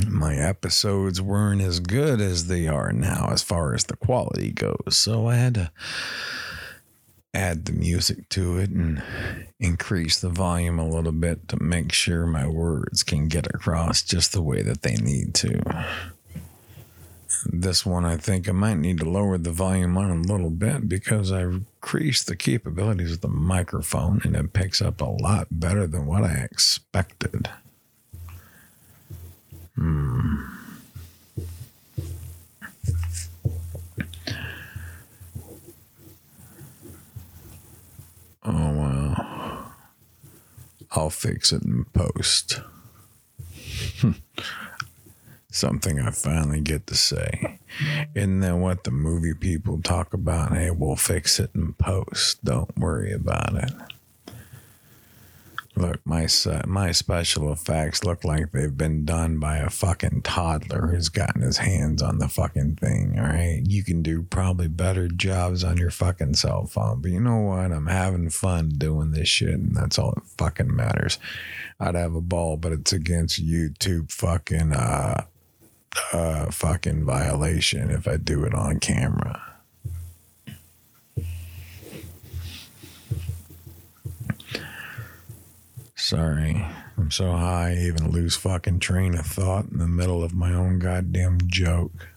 my 0.05 0.35
episodes 0.35 1.21
weren't 1.21 1.61
as 1.61 1.79
good 1.79 2.21
as 2.21 2.47
they 2.47 2.67
are 2.67 2.91
now 2.91 3.29
as 3.31 3.41
far 3.41 3.73
as 3.73 3.85
the 3.85 3.95
quality 3.95 4.51
goes. 4.51 4.97
So 4.97 5.27
I 5.27 5.35
had 5.35 5.53
to 5.55 5.71
add 7.33 7.65
the 7.65 7.73
music 7.73 8.27
to 8.29 8.57
it 8.57 8.69
and 8.69 9.01
increase 9.59 10.19
the 10.19 10.29
volume 10.29 10.79
a 10.79 10.87
little 10.87 11.11
bit 11.11 11.47
to 11.49 11.61
make 11.61 11.91
sure 11.91 12.25
my 12.25 12.47
words 12.47 13.03
can 13.03 13.27
get 13.27 13.47
across 13.47 14.01
just 14.01 14.31
the 14.31 14.41
way 14.41 14.61
that 14.61 14.81
they 14.81 14.95
need 14.95 15.33
to. 15.35 15.61
This 17.45 17.85
one, 17.85 18.05
I 18.05 18.17
think 18.17 18.49
I 18.49 18.53
might 18.53 18.77
need 18.77 18.99
to 18.99 19.09
lower 19.09 19.37
the 19.37 19.51
volume 19.51 19.97
on 19.97 20.09
a 20.09 20.21
little 20.21 20.49
bit 20.49 20.89
because 20.89 21.31
I 21.31 21.41
increased 21.41 22.27
the 22.27 22.35
capabilities 22.35 23.13
of 23.13 23.21
the 23.21 23.27
microphone 23.27 24.21
and 24.23 24.35
it 24.35 24.53
picks 24.53 24.81
up 24.81 25.01
a 25.01 25.05
lot 25.05 25.47
better 25.51 25.85
than 25.85 26.07
what 26.07 26.23
I 26.23 26.47
expected. 26.51 27.49
Hmm. 29.77 30.35
Oh, 38.43 38.71
well. 38.71 39.73
I'll 40.91 41.09
fix 41.09 41.51
it 41.51 41.63
in 41.63 41.85
post. 41.93 42.61
Something 45.51 45.99
I 45.99 46.11
finally 46.11 46.61
get 46.61 46.87
to 46.87 46.95
say. 46.95 47.59
Isn't 48.15 48.39
that 48.39 48.57
what 48.57 48.83
the 48.83 48.91
movie 48.91 49.33
people 49.33 49.81
talk 49.81 50.13
about? 50.13 50.53
Hey, 50.53 50.71
we'll 50.71 50.95
fix 50.95 51.39
it 51.39 51.51
in 51.53 51.73
post. 51.73 52.43
Don't 52.43 52.75
worry 52.77 53.11
about 53.11 53.53
it. 53.55 53.71
Look, 55.77 56.03
my 56.07 56.27
my 56.65 56.91
special 56.91 57.51
effects 57.51 58.03
look 58.03 58.23
like 58.23 58.51
they've 58.51 58.75
been 58.75 59.05
done 59.05 59.37
by 59.37 59.57
a 59.57 59.69
fucking 59.69 60.23
toddler 60.23 60.87
who's 60.87 61.09
gotten 61.09 61.43
his 61.43 61.57
hands 61.57 62.01
on 62.01 62.17
the 62.17 62.27
fucking 62.27 62.77
thing. 62.77 63.19
All 63.19 63.25
right, 63.25 63.61
you 63.63 63.83
can 63.83 64.01
do 64.01 64.23
probably 64.23 64.69
better 64.69 65.07
jobs 65.07 65.63
on 65.63 65.77
your 65.77 65.91
fucking 65.91 66.33
cell 66.33 66.65
phone, 66.65 67.01
but 67.01 67.11
you 67.11 67.19
know 67.19 67.37
what? 67.41 67.71
I'm 67.71 67.85
having 67.85 68.31
fun 68.31 68.69
doing 68.69 69.11
this 69.11 69.27
shit, 69.27 69.53
and 69.53 69.75
that's 69.75 69.99
all 69.99 70.13
that 70.15 70.25
fucking 70.39 70.75
matters. 70.75 71.19
I'd 71.79 71.93
have 71.93 72.15
a 72.15 72.21
ball, 72.21 72.57
but 72.57 72.71
it's 72.71 72.91
against 72.91 73.45
YouTube 73.45 74.11
fucking 74.11 74.73
uh 74.73 75.25
uh 76.11 76.49
fucking 76.49 77.05
violation 77.05 77.91
if 77.91 78.07
I 78.07 78.17
do 78.17 78.43
it 78.45 78.55
on 78.55 78.79
camera. 78.79 79.56
Sorry. 86.09 86.65
I'm 86.95 87.11
so 87.11 87.33
high, 87.33 87.71
I 87.71 87.75
even 87.79 88.11
lose 88.11 88.37
fucking 88.37 88.79
train 88.79 89.13
of 89.13 89.25
thought 89.25 89.65
in 89.69 89.77
the 89.77 89.89
middle 89.89 90.23
of 90.23 90.33
my 90.33 90.53
own 90.53 90.79
goddamn 90.79 91.37
joke. 91.47 92.07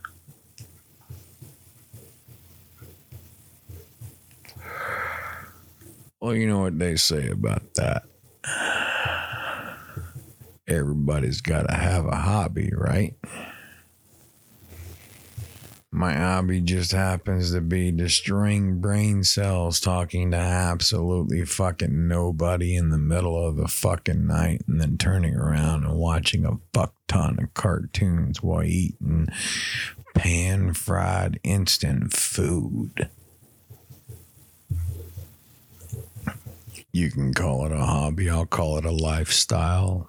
Well, 6.21 6.37
you 6.37 6.47
know 6.47 6.61
what 6.61 6.79
they 6.79 6.95
say 6.95 7.31
about 7.31 7.75
that. 7.75 8.05
Everybody's 10.69 11.41
got 11.41 11.69
to 11.69 11.75
have 11.75 12.07
a 12.07 12.15
hobby, 12.15 12.71
right? 12.73 13.17
My 16.01 16.15
hobby 16.15 16.63
just 16.63 16.93
happens 16.93 17.53
to 17.53 17.61
be 17.61 17.93
destroying 17.93 18.81
brain 18.81 19.23
cells 19.23 19.81
talking 19.81 20.31
to 20.31 20.39
absolutely 20.39 21.45
fucking 21.45 22.09
nobody 22.09 22.75
in 22.75 22.89
the 22.89 22.97
middle 22.97 23.47
of 23.47 23.57
the 23.57 23.69
fucking 23.69 24.27
night 24.27 24.63
and 24.67 24.81
then 24.81 24.97
turning 24.97 25.37
around 25.37 25.85
and 25.85 25.99
watching 25.99 26.47
a 26.47 26.57
fuck 26.73 26.95
ton 27.07 27.39
of 27.39 27.53
cartoons 27.53 28.43
while 28.43 28.63
eating 28.63 29.29
pan 30.15 30.73
fried 30.73 31.39
instant 31.43 32.15
food. 32.15 33.11
You 36.93 37.11
can 37.11 37.35
call 37.35 37.67
it 37.67 37.73
a 37.73 37.85
hobby, 37.85 38.31
I'll 38.31 38.47
call 38.47 38.79
it 38.79 38.87
a 38.87 38.91
lifestyle. 38.91 40.09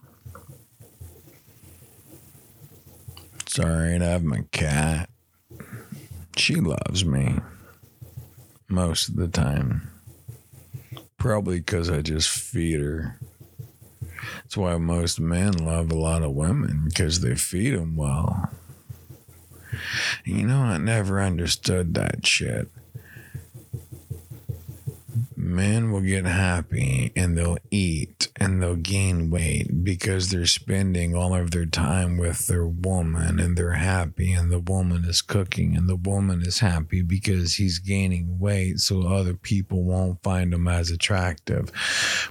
Sorry, 3.45 3.97
I 3.97 4.05
have 4.05 4.23
my 4.23 4.45
cat. 4.53 5.10
She 6.35 6.55
loves 6.55 7.05
me 7.05 7.39
most 8.67 9.09
of 9.09 9.15
the 9.15 9.27
time. 9.27 9.91
Probably 11.17 11.59
because 11.59 11.89
I 11.89 12.01
just 12.01 12.29
feed 12.29 12.79
her. 12.79 13.19
That's 14.35 14.57
why 14.57 14.77
most 14.77 15.19
men 15.19 15.53
love 15.53 15.91
a 15.91 15.95
lot 15.95 16.23
of 16.23 16.31
women 16.31 16.85
because 16.85 17.21
they 17.21 17.35
feed 17.35 17.71
them 17.71 17.95
well. 17.95 18.49
You 20.25 20.47
know, 20.47 20.59
I 20.59 20.77
never 20.77 21.21
understood 21.21 21.93
that 21.93 22.25
shit 22.25 22.69
men 25.51 25.91
will 25.91 26.01
get 26.01 26.25
happy 26.25 27.11
and 27.15 27.37
they'll 27.37 27.57
eat 27.69 28.29
and 28.37 28.61
they'll 28.61 28.75
gain 28.75 29.29
weight 29.29 29.83
because 29.83 30.29
they're 30.29 30.45
spending 30.45 31.15
all 31.15 31.35
of 31.35 31.51
their 31.51 31.65
time 31.65 32.17
with 32.17 32.47
their 32.47 32.65
woman 32.65 33.39
and 33.39 33.57
they're 33.57 33.73
happy 33.73 34.31
and 34.31 34.51
the 34.51 34.59
woman 34.59 35.05
is 35.05 35.21
cooking 35.21 35.75
and 35.75 35.89
the 35.89 35.95
woman 35.95 36.41
is 36.41 36.59
happy 36.59 37.01
because 37.01 37.55
he's 37.55 37.79
gaining 37.79 38.39
weight 38.39 38.79
so 38.79 39.07
other 39.07 39.33
people 39.33 39.83
won't 39.83 40.23
find 40.23 40.53
him 40.53 40.67
as 40.67 40.89
attractive. 40.89 41.71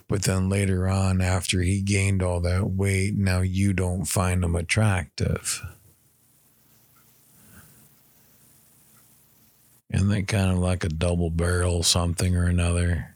But 0.09 0.23
then 0.23 0.49
later 0.49 0.89
on, 0.89 1.21
after 1.21 1.61
he 1.61 1.83
gained 1.83 2.23
all 2.23 2.41
that 2.41 2.71
weight, 2.71 3.15
now 3.15 3.41
you 3.41 3.73
don't 3.73 4.07
find 4.07 4.43
him 4.43 4.57
attractive. 4.57 5.63
And 9.91 10.11
that 10.11 10.29
kind 10.29 10.51
of 10.51 10.59
like 10.59 10.85
a 10.85 10.89
double 10.89 11.31
barrel 11.31 11.83
something 11.83 12.37
or 12.37 12.47
another? 12.47 13.10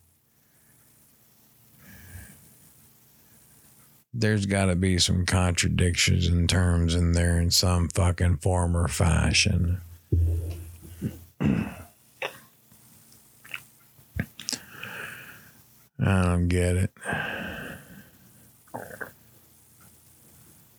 There's 4.17 4.47
got 4.47 4.67
to 4.67 4.77
be 4.77 4.99
some 4.99 5.27
contradictions 5.27 6.29
in 6.29 6.47
terms 6.47 6.95
in 6.95 7.13
there 7.13 7.41
in 7.41 7.51
some 7.51 7.89
fucking 7.89 8.37
form 8.37 8.77
or 8.77 8.87
fashion. 8.87 9.81
I 11.41 11.75
don't 15.99 16.49
get 16.49 16.77
it. 16.77 16.93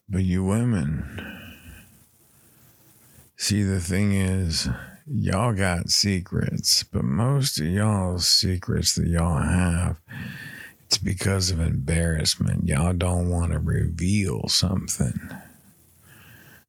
But 0.07 0.23
you 0.23 0.45
women, 0.45 1.41
see, 3.35 3.63
the 3.63 3.81
thing 3.81 4.13
is, 4.13 4.69
y'all 5.05 5.53
got 5.53 5.89
secrets, 5.89 6.83
but 6.83 7.03
most 7.03 7.59
of 7.59 7.65
y'all's 7.65 8.27
secrets 8.27 8.95
that 8.95 9.07
y'all 9.07 9.41
have, 9.41 9.99
it's 10.95 11.03
because 11.03 11.51
of 11.51 11.59
embarrassment. 11.59 12.69
Y'all 12.69 12.93
don't 12.93 13.29
want 13.29 13.51
to 13.51 13.59
reveal 13.59 14.47
something. 14.47 15.19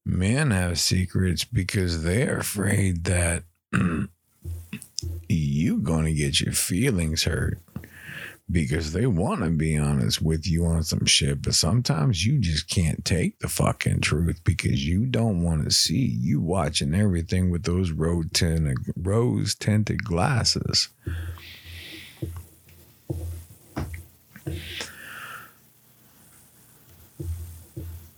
Men 0.05 0.51
have 0.51 0.81
secrets 0.81 1.45
because 1.45 2.03
they're 2.03 2.39
afraid 2.39 3.05
that 3.05 3.45
you're 5.29 5.79
gonna 5.79 6.13
get 6.13 6.41
your 6.41 6.55
feelings 6.55 7.23
hurt 7.23 7.61
because 8.51 8.93
they 8.93 9.07
want 9.07 9.45
to 9.45 9.51
be 9.51 9.79
honest 9.79 10.21
with 10.21 10.45
you 10.45 10.67
on 10.67 10.83
some 10.83 11.07
shit, 11.07 11.43
but 11.43 11.55
sometimes 11.55 12.27
you 12.27 12.41
just 12.41 12.69
can't 12.69 13.05
take 13.05 13.39
the 13.39 13.49
fucking 13.49 14.01
truth 14.01 14.41
because 14.43 14.85
you 14.85 15.07
don't 15.07 15.45
want 15.45 15.63
to 15.63 15.71
see 15.71 16.05
you 16.05 16.41
watching 16.41 16.97
everything 16.97 17.49
with 17.49 17.63
those 17.63 17.93
rose 17.93 18.27
tinted, 18.33 18.79
rose 18.97 19.55
tinted 19.55 20.03
glasses. 20.03 20.89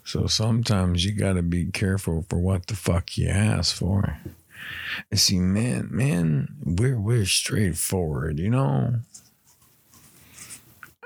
So 0.08 0.26
sometimes 0.26 1.04
you 1.04 1.12
got 1.12 1.34
to 1.34 1.42
be 1.42 1.66
careful 1.66 2.24
for 2.30 2.38
what 2.38 2.68
the 2.68 2.74
fuck 2.74 3.18
you 3.18 3.28
ask 3.28 3.76
for. 3.76 4.18
And 5.10 5.20
see, 5.20 5.38
man, 5.38 5.88
man, 5.90 6.48
we're 6.64 6.98
we're 6.98 7.26
straightforward, 7.26 8.38
you 8.38 8.48
know. 8.48 9.00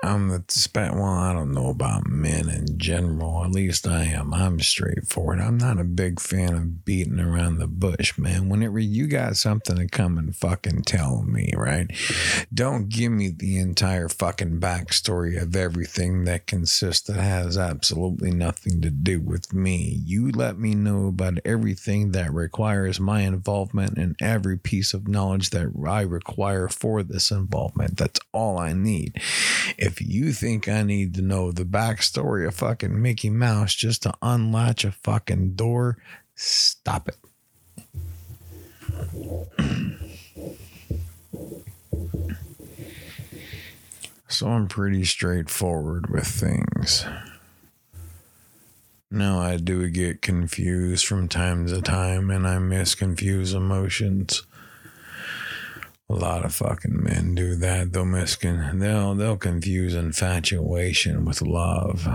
I'm 0.04 0.30
the 0.30 0.42
spat. 0.48 0.94
Well, 0.94 1.04
I 1.04 1.32
don't 1.32 1.52
know 1.52 1.68
about 1.68 2.08
men 2.08 2.48
in 2.48 2.76
general. 2.76 3.44
At 3.44 3.52
least 3.52 3.86
I 3.86 4.02
am. 4.04 4.34
I'm 4.34 4.58
straightforward. 4.58 5.40
I'm 5.40 5.58
not 5.58 5.78
a 5.78 5.84
big 5.84 6.18
fan 6.18 6.54
of 6.54 6.84
beating 6.84 7.20
around 7.20 7.58
the 7.58 7.68
bush, 7.68 8.18
man. 8.18 8.48
Whenever 8.48 8.80
you 8.80 9.06
got 9.06 9.36
something 9.36 9.76
to 9.76 9.86
come 9.86 10.18
and 10.18 10.34
fucking 10.34 10.82
tell 10.82 11.22
me, 11.22 11.52
right? 11.56 11.86
Don't 12.52 12.88
give 12.88 13.12
me 13.12 13.28
the 13.28 13.58
entire 13.58 14.08
fucking 14.08 14.58
backstory 14.58 15.40
of 15.40 15.54
everything 15.54 16.24
that 16.24 16.48
consists 16.48 17.06
that 17.06 17.20
has 17.20 17.56
absolutely 17.56 18.32
nothing 18.32 18.80
to 18.82 18.90
do 18.90 19.20
with 19.20 19.52
me. 19.52 20.00
You 20.04 20.32
let 20.32 20.58
me 20.58 20.74
know 20.74 21.06
about 21.06 21.38
everything 21.44 22.10
that 22.10 22.32
requires 22.32 22.98
my 22.98 23.20
involvement 23.20 23.98
and 23.98 24.16
every 24.20 24.58
piece 24.58 24.94
of 24.94 25.06
knowledge 25.06 25.50
that 25.50 25.72
I 25.86 26.00
require 26.00 26.66
for 26.68 27.04
this 27.04 27.30
involvement. 27.30 27.98
That's 27.98 28.18
all 28.32 28.58
I 28.58 28.72
need. 28.72 29.20
If 29.78 29.91
you 30.00 30.32
think 30.32 30.68
I 30.68 30.82
need 30.82 31.14
to 31.14 31.22
know 31.22 31.52
the 31.52 31.64
backstory 31.64 32.46
of 32.46 32.54
fucking 32.54 33.00
Mickey 33.00 33.30
Mouse 33.30 33.74
just 33.74 34.02
to 34.04 34.14
unlatch 34.22 34.84
a 34.84 34.92
fucking 34.92 35.54
door, 35.54 35.98
stop 36.34 37.08
it. 37.08 37.16
so 44.28 44.48
I'm 44.48 44.68
pretty 44.68 45.04
straightforward 45.04 46.08
with 46.10 46.26
things. 46.26 47.04
Now 49.10 49.40
I 49.40 49.58
do 49.58 49.88
get 49.90 50.22
confused 50.22 51.04
from 51.06 51.28
time 51.28 51.66
to 51.66 51.82
time 51.82 52.30
and 52.30 52.46
I 52.46 52.56
misconfuse 52.56 53.54
emotions. 53.54 54.42
A 56.12 56.14
lot 56.14 56.44
of 56.44 56.54
fucking 56.54 57.02
men 57.02 57.34
do 57.34 57.56
that. 57.56 57.92
They'll 57.92 58.04
they'll 58.82 59.14
they'll 59.14 59.38
confuse 59.38 59.94
infatuation 59.94 61.24
with 61.24 61.40
love. 61.40 62.06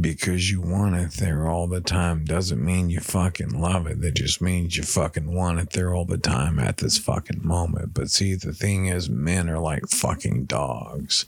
Because 0.00 0.50
you 0.50 0.60
want 0.60 0.96
it 0.96 1.12
there 1.12 1.48
all 1.48 1.66
the 1.66 1.80
time 1.80 2.24
doesn't 2.24 2.62
mean 2.62 2.90
you 2.90 3.00
fucking 3.00 3.58
love 3.58 3.86
it. 3.86 4.02
That 4.02 4.16
just 4.16 4.42
means 4.42 4.76
you 4.76 4.82
fucking 4.82 5.34
want 5.34 5.60
it 5.60 5.70
there 5.70 5.94
all 5.94 6.04
the 6.04 6.18
time 6.18 6.58
at 6.58 6.76
this 6.76 6.98
fucking 6.98 7.40
moment. 7.42 7.94
But 7.94 8.10
see, 8.10 8.34
the 8.34 8.52
thing 8.52 8.86
is, 8.86 9.08
men 9.08 9.48
are 9.48 9.58
like 9.58 9.88
fucking 9.88 10.44
dogs 10.44 11.24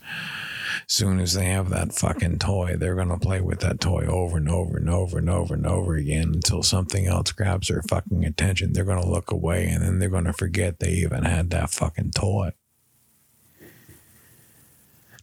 soon 0.87 1.19
as 1.19 1.33
they 1.33 1.45
have 1.45 1.69
that 1.69 1.93
fucking 1.93 2.39
toy, 2.39 2.75
they're 2.77 2.95
going 2.95 3.09
to 3.09 3.17
play 3.17 3.41
with 3.41 3.59
that 3.61 3.79
toy 3.79 4.05
over 4.05 4.37
and 4.37 4.49
over 4.49 4.77
and 4.77 4.89
over 4.89 5.17
and 5.17 5.29
over 5.29 5.53
and 5.53 5.65
over 5.65 5.95
again 5.95 6.31
until 6.33 6.63
something 6.63 7.07
else 7.07 7.31
grabs 7.31 7.67
their 7.67 7.81
fucking 7.83 8.25
attention. 8.25 8.73
They're 8.73 8.83
going 8.83 9.01
to 9.01 9.09
look 9.09 9.31
away 9.31 9.67
and 9.67 9.83
then 9.83 9.99
they're 9.99 10.09
going 10.09 10.25
to 10.25 10.33
forget 10.33 10.79
they 10.79 10.91
even 10.91 11.23
had 11.23 11.49
that 11.51 11.71
fucking 11.71 12.11
toy. 12.11 12.51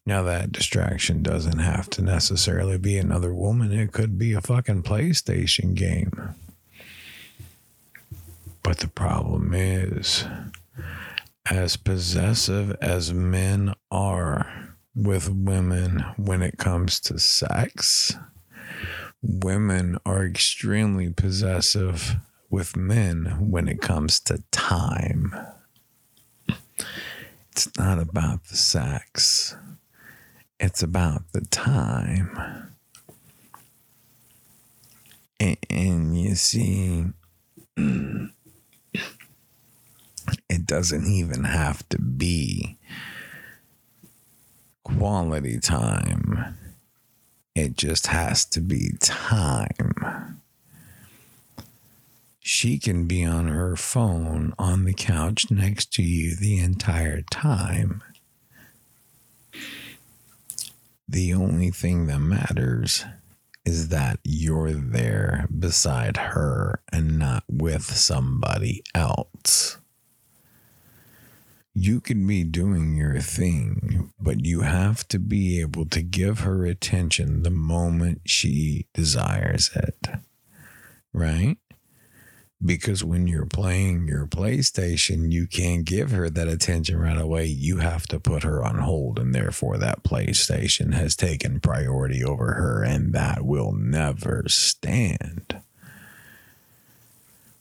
Now, 0.08 0.22
that 0.22 0.52
distraction 0.52 1.22
doesn't 1.22 1.58
have 1.58 1.90
to 1.90 2.00
necessarily 2.00 2.78
be 2.78 2.96
another 2.96 3.34
woman, 3.34 3.72
it 3.72 3.92
could 3.92 4.16
be 4.16 4.32
a 4.32 4.40
fucking 4.40 4.84
PlayStation 4.84 5.74
game. 5.74 6.34
But 8.62 8.78
the 8.78 8.88
problem 8.88 9.52
is, 9.52 10.24
as 11.50 11.76
possessive 11.76 12.74
as 12.80 13.12
men 13.12 13.74
are, 13.90 14.76
with 14.94 15.28
women 15.28 16.02
when 16.16 16.40
it 16.40 16.56
comes 16.56 17.00
to 17.00 17.18
sex. 17.18 18.16
Women 19.22 19.98
are 20.06 20.24
extremely 20.24 21.10
possessive 21.10 22.16
with 22.48 22.78
men 22.78 23.50
when 23.50 23.68
it 23.68 23.82
comes 23.82 24.20
to 24.20 24.42
time. 24.52 25.34
It's 27.52 27.76
not 27.76 27.98
about 27.98 28.44
the 28.44 28.56
sex, 28.56 29.54
it's 30.60 30.82
about 30.82 31.32
the 31.32 31.42
time. 31.42 32.74
And, 35.40 35.56
and 35.70 36.20
you 36.20 36.34
see, 36.34 37.06
it 37.76 38.30
doesn't 40.66 41.06
even 41.06 41.44
have 41.44 41.88
to 41.90 42.00
be 42.00 42.76
quality 44.84 45.60
time. 45.60 46.56
It 47.54 47.76
just 47.76 48.08
has 48.08 48.44
to 48.46 48.60
be 48.60 48.92
time. 49.00 50.40
She 52.40 52.78
can 52.78 53.06
be 53.06 53.24
on 53.24 53.48
her 53.48 53.76
phone 53.76 54.54
on 54.58 54.84
the 54.84 54.94
couch 54.94 55.50
next 55.50 55.92
to 55.94 56.02
you 56.02 56.34
the 56.34 56.58
entire 56.58 57.22
time. 57.30 58.02
The 61.08 61.32
only 61.34 61.70
thing 61.70 62.06
that 62.06 62.20
matters 62.20 63.04
is 63.64 63.88
that 63.88 64.20
you're 64.24 64.72
there 64.72 65.46
beside 65.56 66.16
her 66.16 66.80
and 66.92 67.18
not 67.18 67.44
with 67.48 67.84
somebody 67.84 68.82
else 68.94 69.78
you 71.80 72.00
can 72.00 72.26
be 72.26 72.42
doing 72.42 72.96
your 72.96 73.20
thing, 73.20 74.12
but 74.18 74.44
you 74.44 74.62
have 74.62 75.06
to 75.08 75.18
be 75.18 75.60
able 75.60 75.86
to 75.86 76.02
give 76.02 76.40
her 76.40 76.66
attention 76.66 77.44
the 77.44 77.50
moment 77.50 78.22
she 78.26 78.86
desires 78.94 79.70
it. 79.76 80.08
Right? 81.12 81.56
Because 82.64 83.04
when 83.04 83.28
you're 83.28 83.46
playing 83.46 84.08
your 84.08 84.26
PlayStation, 84.26 85.30
you 85.30 85.46
can't 85.46 85.84
give 85.84 86.10
her 86.10 86.28
that 86.28 86.48
attention 86.48 86.98
right 86.98 87.16
away. 87.16 87.46
You 87.46 87.78
have 87.78 88.06
to 88.08 88.18
put 88.18 88.42
her 88.42 88.64
on 88.64 88.78
hold, 88.78 89.18
and 89.18 89.32
therefore, 89.32 89.78
that 89.78 90.02
PlayStation 90.02 90.92
has 90.92 91.14
taken 91.14 91.60
priority 91.60 92.24
over 92.24 92.54
her, 92.54 92.82
and 92.82 93.12
that 93.12 93.44
will 93.44 93.72
never 93.72 94.44
stand 94.48 95.62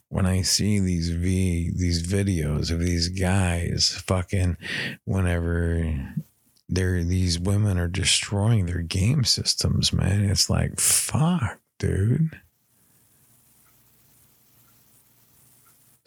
when 0.10 0.26
I 0.26 0.42
see 0.42 0.80
these 0.80 1.10
v 1.10 1.72
these 1.76 2.06
videos 2.06 2.72
of 2.72 2.80
these 2.80 3.10
guys 3.10 3.90
fucking 4.06 4.58
whenever 5.06 6.16
they're 6.70 7.04
these 7.04 7.40
women 7.40 7.78
are 7.78 7.88
destroying 7.88 8.66
their 8.66 8.82
game 8.82 9.24
systems, 9.24 9.94
man, 9.94 10.24
it's 10.24 10.50
like 10.50 10.80
fuck, 10.80 11.60
dude. 11.80 12.40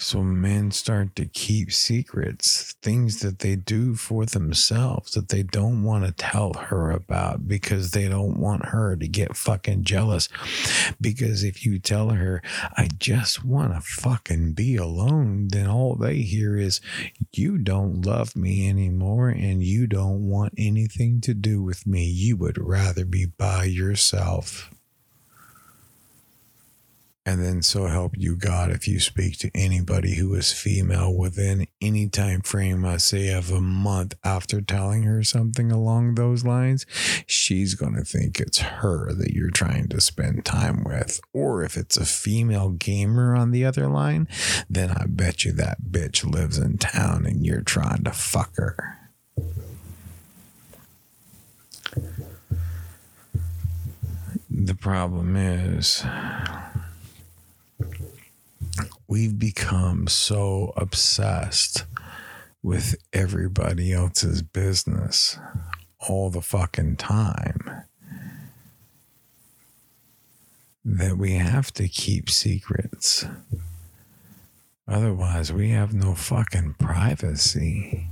So 0.01 0.23
men 0.23 0.71
start 0.71 1.15
to 1.17 1.27
keep 1.27 1.71
secrets, 1.71 2.75
things 2.81 3.21
that 3.21 3.41
they 3.41 3.55
do 3.55 3.95
for 3.95 4.25
themselves 4.25 5.13
that 5.13 5.29
they 5.29 5.43
don't 5.43 5.85
want 5.85 6.07
to 6.07 6.13
tell 6.13 6.55
her 6.55 6.91
about 6.91 7.47
because 7.47 7.91
they 7.91 8.09
don't 8.09 8.41
want 8.41 8.65
her 8.65 8.97
to 8.97 9.07
get 9.07 9.37
fucking 9.37 9.85
jealous. 9.85 10.31
Because 11.03 11.45
if 11.45 11.67
you 11.67 11.79
tell 11.79 12.09
her, 12.09 12.43
I 12.79 12.89
just 12.99 13.45
want 13.45 13.75
to 13.75 13.83
fucking 13.83 14.55
be 14.55 14.77
alone, 14.77 15.49
then 15.49 15.69
all 15.69 15.97
they 15.97 16.23
hear 16.23 16.57
is, 16.57 16.81
you 17.33 17.59
don't 17.59 18.01
love 18.07 18.35
me 18.35 18.71
anymore 18.71 19.29
and 19.29 19.63
you 19.63 19.87
don't 19.87 20.27
want 20.27 20.55
anything 20.57 21.21
to 21.21 21.35
do 21.35 21.63
with 21.63 21.87
me. 21.87 22.07
You 22.07 22.39
would 22.39 22.57
rather 22.57 23.05
be 23.05 23.27
by 23.27 23.65
yourself. 23.65 24.71
And 27.31 27.45
then 27.45 27.63
so 27.63 27.87
help 27.87 28.15
you 28.19 28.35
God 28.35 28.73
if 28.73 28.89
you 28.89 28.99
speak 28.99 29.39
to 29.39 29.53
anybody 29.55 30.17
who 30.17 30.35
is 30.35 30.53
female 30.53 31.15
within 31.15 31.69
any 31.81 32.09
time 32.09 32.41
frame, 32.41 32.85
I 32.85 32.97
say 32.97 33.33
of 33.33 33.53
a 33.53 33.61
month 33.61 34.17
after 34.25 34.61
telling 34.61 35.05
her 35.05 35.23
something 35.23 35.71
along 35.71 36.17
those 36.17 36.45
lines, 36.45 36.87
she's 37.29 37.77
to 37.95 38.03
think 38.03 38.41
it's 38.41 38.59
her 38.59 39.13
that 39.15 39.33
you're 39.33 39.53
trying 39.53 39.87
to 39.91 40.01
spend 40.01 40.45
time 40.45 40.83
with. 40.83 41.21
Or 41.33 41.63
if 41.63 41.77
it's 41.77 41.97
a 41.97 42.05
female 42.05 42.71
gamer 42.71 43.37
on 43.37 43.53
the 43.53 43.65
other 43.65 43.87
line, 43.87 44.27
then 44.69 44.91
I 44.91 45.07
bet 45.07 45.45
you 45.45 45.53
that 45.53 45.83
bitch 45.89 46.29
lives 46.29 46.59
in 46.59 46.79
town 46.79 47.27
and 47.27 47.47
you're 47.47 47.63
trying 47.63 48.03
to 48.03 48.11
fuck 48.11 48.57
her. 48.57 48.99
The 54.51 54.75
problem 54.75 55.37
is 55.37 56.05
we've 59.11 59.41
become 59.41 60.07
so 60.07 60.73
obsessed 60.77 61.85
with 62.63 62.95
everybody 63.13 63.93
else's 63.93 64.41
business 64.41 65.37
all 66.09 66.31
the 66.31 66.41
fucking 66.41 66.95
time 66.95 67.83
that 70.85 71.19
we 71.19 71.33
have 71.33 71.73
to 71.73 71.89
keep 71.89 72.31
secrets. 72.31 73.27
Otherwise, 74.87 75.53
we 75.53 75.71
have 75.71 75.93
no 75.93 76.15
fucking 76.15 76.75
privacy. 76.79 78.07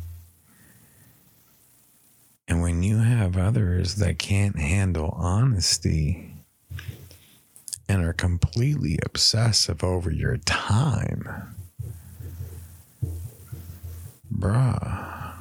And 2.49 2.61
when 2.61 2.83
you 2.83 2.99
have 2.99 3.37
others 3.37 3.97
that 3.97 4.19
can't 4.19 4.59
handle 4.59 5.15
honesty, 5.17 6.38
and 7.89 8.05
are 8.05 8.13
completely 8.13 8.99
obsessive 9.05 9.83
over 9.83 10.11
your 10.11 10.37
time, 10.39 11.55
bruh, 14.33 15.35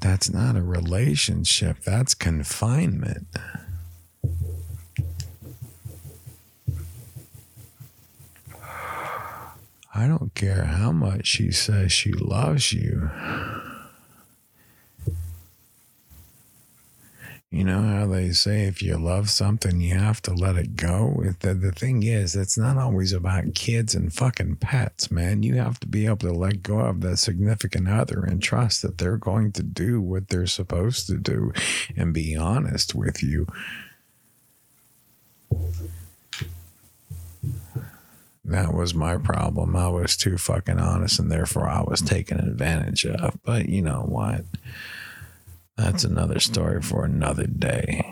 That's 0.00 0.30
not 0.30 0.56
a 0.56 0.62
relationship. 0.62 1.80
That's 1.84 2.14
confinement. 2.14 3.26
I 9.94 10.06
don't 10.06 10.32
care 10.34 10.64
how 10.64 10.92
much 10.92 11.26
she 11.26 11.50
says 11.50 11.90
she 11.92 12.12
loves 12.12 12.72
you. 12.72 13.10
You 17.50 17.64
know 17.64 17.80
how 17.80 18.06
they 18.06 18.32
say 18.32 18.64
if 18.64 18.82
you 18.82 18.98
love 18.98 19.30
something, 19.30 19.80
you 19.80 19.94
have 19.94 20.20
to 20.22 20.34
let 20.34 20.56
it 20.56 20.76
go? 20.76 21.24
The, 21.40 21.54
the 21.54 21.72
thing 21.72 22.02
is, 22.02 22.36
it's 22.36 22.58
not 22.58 22.76
always 22.76 23.14
about 23.14 23.54
kids 23.54 23.94
and 23.94 24.12
fucking 24.12 24.56
pets, 24.56 25.10
man. 25.10 25.42
You 25.42 25.54
have 25.54 25.80
to 25.80 25.88
be 25.88 26.04
able 26.04 26.18
to 26.18 26.32
let 26.32 26.62
go 26.62 26.80
of 26.80 27.00
that 27.00 27.16
significant 27.16 27.88
other 27.88 28.20
and 28.20 28.42
trust 28.42 28.82
that 28.82 28.98
they're 28.98 29.16
going 29.16 29.52
to 29.52 29.62
do 29.62 29.98
what 29.98 30.28
they're 30.28 30.46
supposed 30.46 31.06
to 31.06 31.16
do 31.16 31.54
and 31.96 32.12
be 32.12 32.36
honest 32.36 32.94
with 32.94 33.22
you. 33.22 33.46
That 38.44 38.74
was 38.74 38.92
my 38.94 39.16
problem. 39.16 39.74
I 39.74 39.88
was 39.88 40.18
too 40.18 40.36
fucking 40.36 40.78
honest 40.78 41.18
and 41.18 41.30
therefore 41.32 41.68
I 41.68 41.80
was 41.80 42.02
taken 42.02 42.38
advantage 42.38 43.06
of. 43.06 43.38
But 43.42 43.70
you 43.70 43.80
know 43.80 44.02
what? 44.02 44.44
That's 45.78 46.02
another 46.02 46.40
story 46.40 46.82
for 46.82 47.04
another 47.04 47.46
day. 47.46 48.04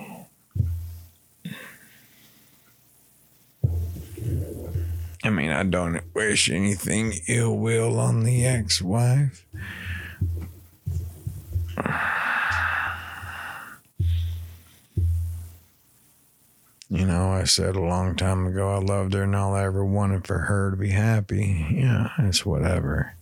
I 5.24 5.30
mean, 5.30 5.50
I 5.50 5.64
don't 5.64 6.00
wish 6.14 6.48
anything 6.48 7.14
ill 7.26 7.56
will 7.58 7.98
on 7.98 8.22
the 8.22 8.46
ex 8.46 8.80
wife. 8.80 9.44
You 16.88 17.04
know, 17.04 17.32
I 17.32 17.42
said 17.42 17.74
a 17.74 17.80
long 17.80 18.14
time 18.14 18.46
ago 18.46 18.70
I 18.70 18.78
loved 18.78 19.14
her 19.14 19.24
and 19.24 19.34
all 19.34 19.56
I 19.56 19.64
ever 19.64 19.84
wanted 19.84 20.24
for 20.24 20.38
her 20.38 20.70
to 20.70 20.76
be 20.76 20.90
happy. 20.90 21.66
Yeah, 21.72 22.10
it's 22.20 22.46
whatever. 22.46 23.15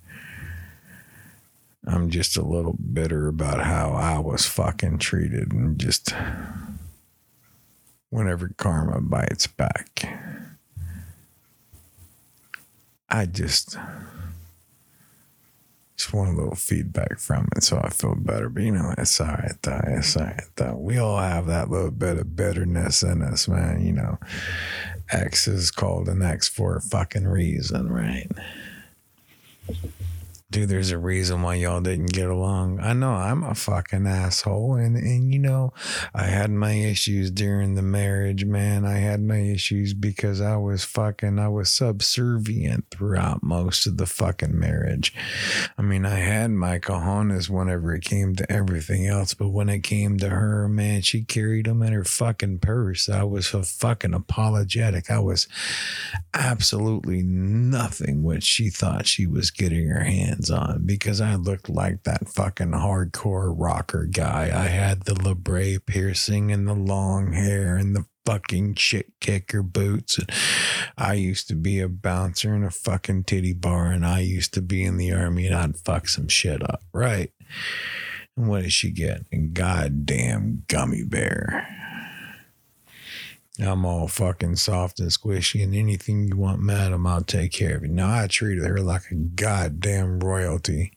I'm 1.87 2.11
just 2.11 2.37
a 2.37 2.43
little 2.43 2.76
bitter 2.93 3.28
about 3.28 3.64
how 3.64 3.93
I 3.93 4.18
was 4.18 4.47
fucking 4.47 4.99
treated 4.99 5.53
and 5.53 5.78
just 5.78 6.14
whenever 8.11 8.51
karma 8.57 9.01
bites 9.01 9.47
back. 9.47 10.09
I 13.09 13.26
just 13.26 13.76
just 15.97 16.12
want 16.12 16.30
a 16.30 16.37
little 16.37 16.57
feedback 16.57 17.18
from 17.18 17.49
it 17.57 17.62
so 17.62 17.78
I 17.78 17.91
feel 17.91 18.14
better. 18.14 18.49
But 18.49 18.62
you 18.62 18.72
know, 18.72 18.95
it's 18.99 19.20
all 19.20 19.28
right 19.28 19.57
though. 19.62 19.80
It's 19.87 20.16
all 20.16 20.24
right 20.24 20.43
though. 20.57 20.76
We 20.76 20.99
all 20.99 21.18
have 21.18 21.47
that 21.47 21.70
little 21.70 21.91
bit 21.91 22.18
of 22.18 22.35
bitterness 22.35 23.03
in 23.03 23.22
us, 23.22 23.47
man. 23.47 23.85
You 23.85 23.93
know, 23.93 24.18
X 25.11 25.47
is 25.47 25.70
called 25.70 26.09
an 26.09 26.22
X 26.22 26.49
for 26.49 26.76
a 26.76 26.80
fucking 26.80 27.26
reason, 27.26 27.91
right? 27.91 28.30
Dude, 30.55 30.68
there's 30.68 30.92
a 30.92 30.98
reason 30.98 31.42
why 31.42 31.57
y'all 31.57 31.80
didn't 31.80 32.12
get 32.12 32.30
along. 32.30 32.78
I 32.78 32.92
know 32.92 33.11
I'm 33.11 33.42
a 33.42 33.57
fucking 33.57 34.07
asshole. 34.07 34.76
And, 34.76 34.94
and, 34.96 35.32
you 35.32 35.40
know, 35.40 35.72
I 36.14 36.26
had 36.26 36.48
my 36.52 36.74
issues 36.74 37.32
during 37.32 37.74
the 37.74 37.82
marriage, 37.82 38.44
man. 38.44 38.84
I 38.84 38.98
had 38.98 39.20
my 39.20 39.40
issues 39.40 39.94
because 39.94 40.40
I 40.40 40.57
was 40.57 40.84
fucking, 40.84 41.40
I 41.40 41.48
was 41.48 41.72
subservient 41.72 42.84
throughout 42.92 43.42
most 43.42 43.84
of 43.88 43.96
the 43.96 44.07
fucking 44.07 44.57
marriage. 44.57 45.12
I 45.76 45.82
mean, 45.82 46.07
I 46.07 46.20
had 46.20 46.52
my 46.52 46.78
cojones 46.78 47.50
whenever 47.50 47.92
it 47.92 48.05
came 48.05 48.36
to 48.36 48.52
everything 48.52 49.09
else. 49.09 49.34
But 49.34 49.48
when 49.48 49.68
it 49.68 49.80
came 49.80 50.18
to 50.18 50.28
her, 50.28 50.68
man, 50.68 51.02
she 51.02 51.24
carried 51.24 51.66
them 51.66 51.82
in 51.82 51.92
her 51.92 52.05
fucking 52.05 52.61
purse. 52.61 53.09
I 53.09 53.24
was 53.24 53.48
so 53.48 53.64
fucking 53.64 54.14
apologetic. 54.14 55.11
I 55.11 55.18
was 55.18 55.48
absolutely 56.32 57.24
nothing 57.24 58.22
what 58.22 58.44
she 58.44 58.70
thought 58.70 59.09
she 59.09 59.26
was 59.26 59.50
getting 59.50 59.88
her 59.88 60.05
hands 60.05 60.43
on 60.51 60.86
because 60.86 61.20
I 61.20 61.34
looked 61.34 61.68
like 61.68 62.05
that 62.05 62.28
fucking 62.28 62.72
hardcore 62.72 63.55
rocker 63.57 64.07
guy. 64.07 64.45
I 64.45 64.68
had 64.68 65.05
the 65.05 65.14
labret 65.14 65.86
piercing 65.86 66.51
and 66.53 66.66
the 66.66 66.74
long 66.74 67.32
hair 67.32 67.76
and 67.76 67.95
the 67.95 68.07
fucking 68.26 68.74
shit 68.74 69.12
kicker 69.20 69.62
boots. 69.62 70.18
And 70.18 70.30
I 70.97 71.14
used 71.14 71.49
to 71.49 71.55
be 71.55 71.80
a 71.80 71.88
bouncer 71.88 72.55
in 72.55 72.64
a 72.64 72.70
fucking 72.70 73.24
titty 73.24 73.53
bar 73.53 73.86
and 73.86 74.05
I 74.05 74.20
used 74.20 74.55
to 74.55 74.62
be 74.62 74.84
in 74.84 74.97
the 74.97 75.12
army 75.12 75.47
and 75.47 75.55
I'd 75.55 75.76
fuck 75.76 76.09
some 76.09 76.28
shit 76.28 76.62
up, 76.62 76.82
right? 76.92 77.30
And 78.36 78.49
what 78.49 78.62
did 78.62 78.72
she 78.72 78.90
get? 78.90 79.22
A 79.32 79.36
goddamn 79.36 80.64
gummy 80.68 81.05
bear. 81.05 81.84
I'm 83.61 83.84
all 83.84 84.09
fucking 84.09 84.57
soft 84.57 84.98
and 84.98 85.11
squishy, 85.11 85.62
and 85.62 85.74
anything 85.74 86.26
you 86.26 86.36
want, 86.36 86.61
madam, 86.61 87.07
I'll 87.07 87.22
take 87.22 87.52
care 87.52 87.76
of 87.76 87.82
you. 87.82 87.88
Now, 87.88 88.22
I 88.22 88.26
treated 88.26 88.64
her 88.64 88.78
like 88.78 89.11
a 89.11 89.14
goddamn 89.14 90.20
royalty. 90.20 90.92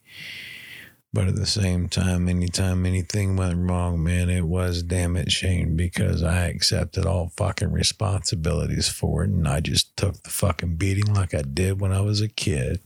But 1.13 1.29
at 1.29 1.35
the 1.35 1.45
same 1.45 1.87
time, 1.87 2.27
anytime 2.27 2.85
anything 2.85 3.37
went 3.37 3.69
wrong, 3.69 4.03
man, 4.03 4.29
it 4.29 4.45
was 4.45 4.83
damn 4.83 5.15
it 5.15 5.31
Shane 5.31 5.75
because 5.75 6.21
I 6.21 6.47
accepted 6.47 7.05
all 7.05 7.31
fucking 7.37 7.71
responsibilities 7.71 8.89
for 8.89 9.23
it 9.23 9.29
and 9.29 9.47
I 9.47 9.61
just 9.61 9.95
took 9.95 10.21
the 10.21 10.29
fucking 10.29 10.75
beating 10.75 11.13
like 11.13 11.33
I 11.33 11.41
did 11.41 11.79
when 11.79 11.91
I 11.91 12.01
was 12.01 12.21
a 12.21 12.27
kid. 12.27 12.81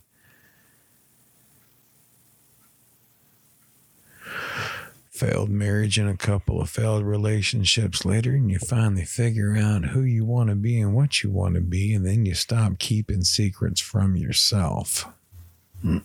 Failed 5.22 5.51
marriage 5.51 5.99
and 5.99 6.09
a 6.09 6.17
couple 6.17 6.59
of 6.59 6.67
failed 6.67 7.03
relationships 7.03 8.03
later, 8.03 8.32
and 8.32 8.49
you 8.49 8.57
finally 8.57 9.05
figure 9.05 9.55
out 9.55 9.86
who 9.86 10.01
you 10.01 10.26
want 10.26 10.49
to 10.49 10.55
be 10.55 10.82
and 10.82 10.95
what 10.95 11.22
you 11.22 11.30
want 11.30 11.53
to 11.53 11.61
be, 11.61 11.93
and 11.93 12.03
then 12.03 12.26
you 12.26 12.34
stop 12.34 12.80
keeping 12.80 13.22
secrets 13.24 13.80
from 13.80 14.15
yourself. 14.15 15.07
you 15.84 16.01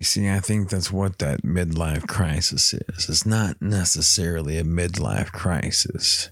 see, 0.00 0.28
I 0.28 0.40
think 0.40 0.70
that's 0.70 0.90
what 0.90 1.20
that 1.20 1.42
midlife 1.42 2.08
crisis 2.08 2.74
is. 2.74 3.08
It's 3.08 3.24
not 3.24 3.62
necessarily 3.62 4.58
a 4.58 4.64
midlife 4.64 5.30
crisis. 5.30 6.30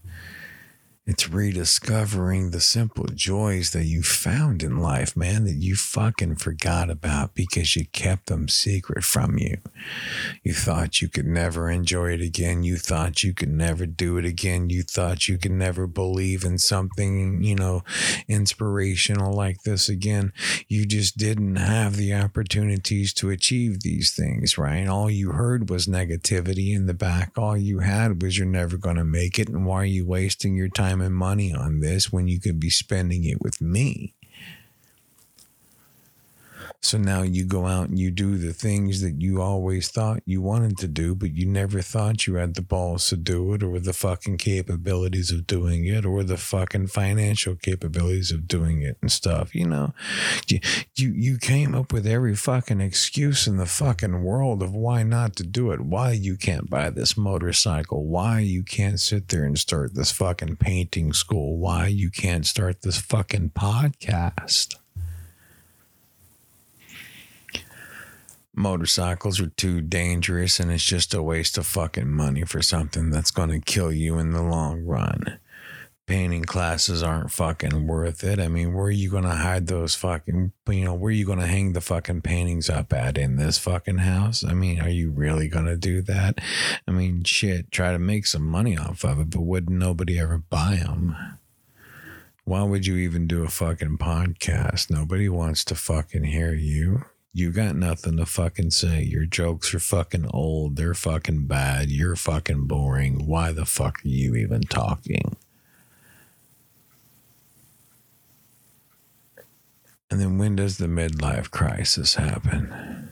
It's 1.08 1.26
rediscovering 1.26 2.50
the 2.50 2.60
simple 2.60 3.06
joys 3.06 3.70
that 3.70 3.86
you 3.86 4.02
found 4.02 4.62
in 4.62 4.76
life, 4.76 5.16
man, 5.16 5.44
that 5.44 5.54
you 5.54 5.74
fucking 5.74 6.36
forgot 6.36 6.90
about 6.90 7.34
because 7.34 7.74
you 7.74 7.86
kept 7.86 8.26
them 8.26 8.46
secret 8.46 9.02
from 9.04 9.38
you. 9.38 9.56
You 10.42 10.52
thought 10.52 11.00
you 11.00 11.08
could 11.08 11.24
never 11.24 11.70
enjoy 11.70 12.12
it 12.12 12.20
again. 12.20 12.62
You 12.62 12.76
thought 12.76 13.22
you 13.22 13.32
could 13.32 13.48
never 13.48 13.86
do 13.86 14.18
it 14.18 14.26
again. 14.26 14.68
You 14.68 14.82
thought 14.82 15.28
you 15.28 15.38
could 15.38 15.52
never 15.52 15.86
believe 15.86 16.44
in 16.44 16.58
something, 16.58 17.42
you 17.42 17.54
know, 17.54 17.84
inspirational 18.28 19.32
like 19.32 19.62
this 19.62 19.88
again. 19.88 20.34
You 20.68 20.84
just 20.84 21.16
didn't 21.16 21.56
have 21.56 21.96
the 21.96 22.12
opportunities 22.12 23.14
to 23.14 23.30
achieve 23.30 23.80
these 23.80 24.14
things, 24.14 24.58
right? 24.58 24.86
All 24.86 25.08
you 25.08 25.30
heard 25.30 25.70
was 25.70 25.86
negativity 25.86 26.76
in 26.76 26.84
the 26.84 26.92
back. 26.92 27.32
All 27.38 27.56
you 27.56 27.78
had 27.78 28.20
was 28.20 28.36
you're 28.36 28.46
never 28.46 28.76
going 28.76 28.96
to 28.96 29.04
make 29.04 29.38
it. 29.38 29.48
And 29.48 29.64
why 29.64 29.76
are 29.76 29.86
you 29.86 30.04
wasting 30.04 30.54
your 30.54 30.68
time? 30.68 30.97
Time 30.98 31.06
and 31.06 31.14
money 31.14 31.54
on 31.54 31.80
this 31.80 32.12
when 32.12 32.28
you 32.28 32.40
could 32.40 32.58
be 32.58 32.70
spending 32.70 33.24
it 33.24 33.40
with 33.40 33.60
me. 33.60 34.14
So 36.80 36.96
now 36.96 37.22
you 37.22 37.44
go 37.44 37.66
out 37.66 37.88
and 37.88 37.98
you 37.98 38.12
do 38.12 38.38
the 38.38 38.52
things 38.52 39.02
that 39.02 39.20
you 39.20 39.42
always 39.42 39.88
thought 39.88 40.22
you 40.24 40.40
wanted 40.40 40.78
to 40.78 40.88
do, 40.88 41.14
but 41.14 41.34
you 41.34 41.44
never 41.44 41.82
thought 41.82 42.26
you 42.26 42.36
had 42.36 42.54
the 42.54 42.62
balls 42.62 43.08
to 43.08 43.16
do 43.16 43.52
it 43.54 43.64
or 43.64 43.80
the 43.80 43.92
fucking 43.92 44.38
capabilities 44.38 45.32
of 45.32 45.46
doing 45.46 45.86
it 45.86 46.06
or 46.06 46.22
the 46.22 46.36
fucking 46.36 46.86
financial 46.86 47.56
capabilities 47.56 48.30
of 48.30 48.46
doing 48.46 48.80
it 48.82 48.96
and 49.02 49.10
stuff. 49.10 49.54
You 49.56 49.66
know, 49.66 49.92
you, 50.46 50.60
you, 50.94 51.12
you 51.12 51.38
came 51.38 51.74
up 51.74 51.92
with 51.92 52.06
every 52.06 52.36
fucking 52.36 52.80
excuse 52.80 53.48
in 53.48 53.56
the 53.56 53.66
fucking 53.66 54.22
world 54.22 54.62
of 54.62 54.72
why 54.72 55.02
not 55.02 55.34
to 55.36 55.42
do 55.42 55.72
it, 55.72 55.80
why 55.80 56.12
you 56.12 56.36
can't 56.36 56.70
buy 56.70 56.90
this 56.90 57.16
motorcycle, 57.16 58.06
why 58.06 58.38
you 58.38 58.62
can't 58.62 59.00
sit 59.00 59.28
there 59.28 59.44
and 59.44 59.58
start 59.58 59.94
this 59.94 60.12
fucking 60.12 60.56
painting 60.56 61.12
school, 61.12 61.58
why 61.58 61.88
you 61.88 62.10
can't 62.10 62.46
start 62.46 62.82
this 62.82 62.98
fucking 62.98 63.50
podcast. 63.50 64.76
Motorcycles 68.58 69.40
are 69.40 69.48
too 69.48 69.80
dangerous 69.80 70.60
and 70.60 70.70
it's 70.70 70.84
just 70.84 71.14
a 71.14 71.22
waste 71.22 71.56
of 71.56 71.66
fucking 71.66 72.10
money 72.10 72.42
for 72.42 72.60
something 72.60 73.10
that's 73.10 73.30
going 73.30 73.50
to 73.50 73.60
kill 73.60 73.92
you 73.92 74.18
in 74.18 74.32
the 74.32 74.42
long 74.42 74.84
run. 74.84 75.38
Painting 76.06 76.44
classes 76.44 77.02
aren't 77.02 77.30
fucking 77.30 77.86
worth 77.86 78.24
it. 78.24 78.40
I 78.40 78.48
mean, 78.48 78.72
where 78.72 78.86
are 78.86 78.90
you 78.90 79.10
going 79.10 79.24
to 79.24 79.30
hide 79.30 79.66
those 79.66 79.94
fucking, 79.94 80.52
you 80.68 80.84
know, 80.84 80.94
where 80.94 81.10
are 81.10 81.12
you 81.12 81.26
going 81.26 81.38
to 81.38 81.46
hang 81.46 81.74
the 81.74 81.82
fucking 81.82 82.22
paintings 82.22 82.70
up 82.70 82.94
at 82.94 83.18
in 83.18 83.36
this 83.36 83.58
fucking 83.58 83.98
house? 83.98 84.42
I 84.42 84.54
mean, 84.54 84.80
are 84.80 84.88
you 84.88 85.10
really 85.10 85.48
going 85.48 85.66
to 85.66 85.76
do 85.76 86.00
that? 86.02 86.38
I 86.86 86.92
mean, 86.92 87.24
shit, 87.24 87.70
try 87.70 87.92
to 87.92 87.98
make 87.98 88.26
some 88.26 88.44
money 88.44 88.76
off 88.76 89.04
of 89.04 89.20
it, 89.20 89.30
but 89.30 89.42
would 89.42 89.68
nobody 89.68 90.18
ever 90.18 90.38
buy 90.38 90.76
them? 90.76 91.14
Why 92.44 92.62
would 92.62 92.86
you 92.86 92.96
even 92.96 93.26
do 93.26 93.44
a 93.44 93.48
fucking 93.48 93.98
podcast? 93.98 94.90
Nobody 94.90 95.28
wants 95.28 95.62
to 95.66 95.74
fucking 95.74 96.24
hear 96.24 96.54
you 96.54 97.04
You 97.32 97.52
got 97.52 97.76
nothing 97.76 98.16
to 98.16 98.26
fucking 98.26 98.70
say. 98.70 99.02
Your 99.02 99.24
jokes 99.24 99.72
are 99.74 99.78
fucking 99.78 100.26
old. 100.32 100.76
They're 100.76 100.94
fucking 100.94 101.46
bad. 101.46 101.90
You're 101.90 102.16
fucking 102.16 102.66
boring. 102.66 103.26
Why 103.26 103.52
the 103.52 103.64
fuck 103.64 104.04
are 104.04 104.08
you 104.08 104.34
even 104.34 104.62
talking? 104.62 105.36
And 110.10 110.20
then 110.20 110.38
when 110.38 110.56
does 110.56 110.78
the 110.78 110.86
midlife 110.86 111.50
crisis 111.50 112.14
happen? 112.14 113.10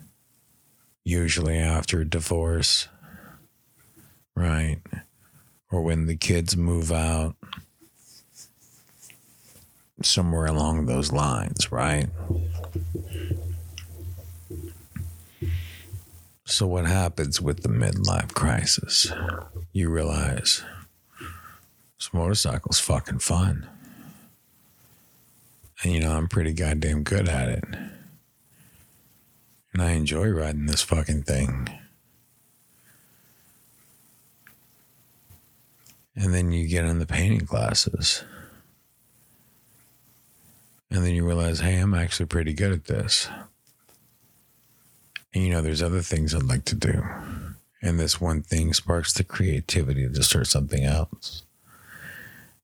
Usually 1.05 1.59
after 1.59 2.01
a 2.01 2.09
divorce, 2.09 2.89
right? 4.35 4.79
Or 5.71 5.83
when 5.83 6.07
the 6.07 6.17
kids 6.17 6.57
move 6.57 6.91
out. 6.91 7.37
Somewhere 10.03 10.47
along 10.47 10.87
those 10.87 11.11
lines, 11.11 11.73
right? 11.73 12.09
So, 16.49 16.65
what 16.69 16.87
happens 16.87 17.41
with 17.41 17.65
the 17.65 17.69
midlife 17.69 18.33
crisis? 18.33 19.13
You 19.73 19.91
realize 19.91 20.63
this 21.99 22.15
motorcycle's 22.15 22.79
fucking 22.79 23.19
fun. 23.19 23.67
And 25.83 25.93
you 25.93 25.99
know, 25.99 26.17
I'm 26.17 26.29
pretty 26.29 26.53
goddamn 26.53 27.03
good 27.03 27.29
at 27.29 27.49
it. 27.49 27.65
And 29.73 29.83
I 29.83 29.91
enjoy 29.91 30.29
riding 30.29 30.67
this 30.67 30.83
fucking 30.83 31.25
thing. 31.25 31.69
And 36.15 36.33
then 36.33 36.53
you 36.53 36.69
get 36.69 36.85
in 36.85 37.01
the 37.01 37.07
painting 37.07 37.45
classes. 37.45 38.23
And 40.93 41.05
then 41.05 41.13
you 41.13 41.27
realize, 41.27 41.59
hey, 41.59 41.77
I'm 41.79 41.93
actually 41.93 42.27
pretty 42.27 42.53
good 42.53 42.71
at 42.71 42.85
this. 42.85 43.29
And 45.37 45.45
you 45.45 45.53
know, 45.53 45.61
there's 45.61 45.83
other 45.83 46.01
things 46.01 46.35
I'd 46.35 46.45
like 46.45 46.65
to 46.65 46.75
do. 46.75 47.05
And 47.83 48.01
this 48.01 48.19
one 48.19 48.41
thing 48.41 48.73
sparks 48.73 49.13
the 49.13 49.23
creativity 49.23 50.09
to 50.09 50.23
start 50.23 50.47
something 50.47 50.83
else. 50.83 51.43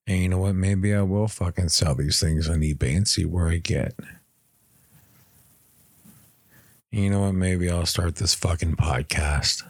And 0.06 0.22
you 0.22 0.30
know 0.30 0.38
what? 0.38 0.54
Maybe 0.54 0.94
I 0.94 1.02
will 1.02 1.28
fucking 1.28 1.68
sell 1.68 1.94
these 1.94 2.18
things 2.18 2.48
on 2.48 2.60
eBay 2.60 2.96
and 2.96 3.06
see 3.06 3.26
where 3.26 3.48
I 3.48 3.58
get. 3.58 3.94
And 6.90 7.02
you 7.02 7.10
know 7.10 7.20
what? 7.20 7.34
Maybe 7.34 7.70
I'll 7.70 7.84
start 7.84 8.16
this 8.16 8.32
fucking 8.32 8.76
podcast. 8.76 9.64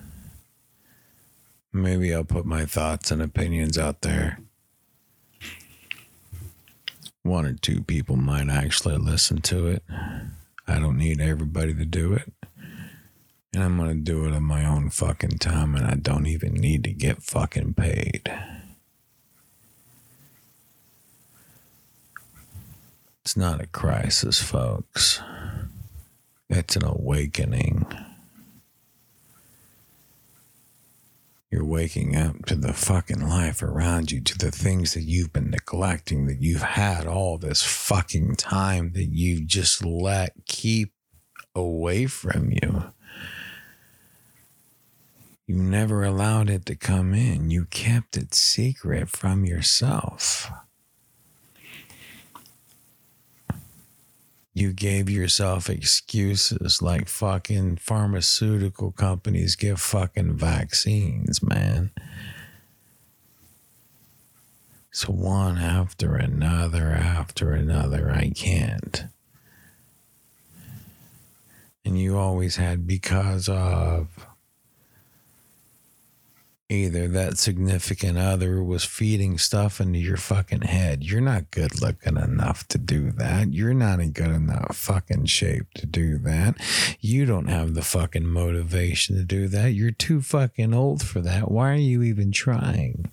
Maybe 1.73 2.15
I'll 2.15 2.23
put 2.23 2.47
my 2.47 2.67
thoughts 2.67 3.11
and 3.11 3.21
opinions 3.21 3.77
out 3.77 4.03
there. 4.03 4.39
One 7.25 7.47
or 7.47 7.55
two 7.55 7.83
people 7.83 8.15
might 8.15 8.49
actually 8.49 8.97
listen 8.97 9.41
to 9.41 9.67
it. 9.67 9.83
I 10.69 10.79
don't 10.79 10.99
need 10.99 11.21
everybody 11.21 11.75
to 11.75 11.85
do 11.85 12.13
it. 12.13 12.33
And 13.55 13.63
I'm 13.63 13.77
going 13.77 13.91
to 13.91 13.95
do 13.95 14.25
it 14.27 14.33
on 14.33 14.45
my 14.45 14.65
own 14.65 14.89
fucking 14.89 15.39
time, 15.39 15.75
and 15.75 15.87
I 15.87 15.95
don't 15.95 16.27
even 16.27 16.55
need 16.55 16.85
to 16.85 16.93
get 16.93 17.23
fucking 17.23 17.75
paid. 17.75 18.23
It's 23.21 23.37
not 23.37 23.61
a 23.61 23.67
crisis, 23.67 24.41
folks. 24.43 25.21
It's 26.49 26.77
an 26.77 26.85
awakening. 26.85 27.87
You're 31.51 31.65
waking 31.65 32.17
up 32.17 32.47
to 32.47 32.55
the 32.55 32.73
fucking 32.73 33.21
life 33.21 33.63
around 33.63 34.11
you, 34.11 34.23
to 34.23 34.39
the 34.39 34.51
things 34.51 34.95
that 34.95 35.03
you've 35.03 35.35
been 35.35 35.51
neglecting, 35.51 36.27
that 36.27 36.41
you've 36.41 36.63
had 36.63 37.07
all 37.07 37.37
this 37.37 37.63
fucking 37.63 38.37
time 38.37 38.93
that 38.95 39.11
you've 39.13 39.47
just 39.47 39.85
let 39.85 40.33
keep 40.47 40.95
away 41.55 42.07
from 42.07 42.51
you. 42.51 42.93
You 45.53 45.59
never 45.59 46.03
allowed 46.03 46.49
it 46.49 46.65
to 46.65 46.75
come 46.75 47.13
in. 47.13 47.51
You 47.51 47.67
kept 47.67 48.17
it 48.17 48.33
secret 48.33 49.11
from 49.11 49.45
yourself. 49.45 50.51
You 54.55 54.73
gave 54.73 55.11
yourself 55.11 55.69
excuses 55.69 56.81
like 56.81 57.07
fucking 57.07 57.77
pharmaceutical 57.77 58.93
companies 58.93 59.55
give 59.55 59.79
fucking 59.79 60.39
vaccines, 60.39 61.43
man. 61.43 61.91
So 64.91 65.13
one 65.13 65.59
after 65.59 66.17
another 66.17 66.93
after 66.93 67.53
another, 67.53 68.11
I 68.11 68.31
can't. 68.31 69.05
And 71.85 72.01
you 72.01 72.17
always 72.17 72.57
had 72.57 72.87
because 72.87 73.51
of 73.51 74.27
either 76.73 77.07
that 77.09 77.39
significant 77.39 78.19
other 78.19 78.63
was 78.63 78.85
feeding 78.85 79.39
stuff 79.39 79.81
into 79.81 79.99
your 79.99 80.17
fucking 80.17 80.63
head. 80.63 81.05
You're 81.05 81.21
not 81.21 81.51
good 81.51 81.81
looking 81.81 82.17
enough 82.17 82.67
to 82.69 82.79
do 82.79 83.11
that. 83.13 83.53
You're 83.53 83.75
not 83.75 84.01
in 84.01 84.13
good 84.13 84.31
enough 84.31 84.77
fucking 84.77 85.27
shape 85.27 85.67
to 85.75 85.87
do 85.87 86.19
that. 86.19 86.57
You 87.01 87.27
don't 87.27 87.49
have 87.49 87.75
the 87.75 87.83
fucking 87.83 88.27
motivation 88.27 89.17
to 89.17 89.25
do 89.25 89.49
that. 89.49 89.73
You're 89.73 89.91
too 89.91 90.23
fucking 90.23 90.73
old 90.73 91.03
for 91.03 91.21
that. 91.21 91.51
Why 91.51 91.73
are 91.73 91.77
you 91.77 92.03
even 92.03 92.33
trying? 92.33 93.13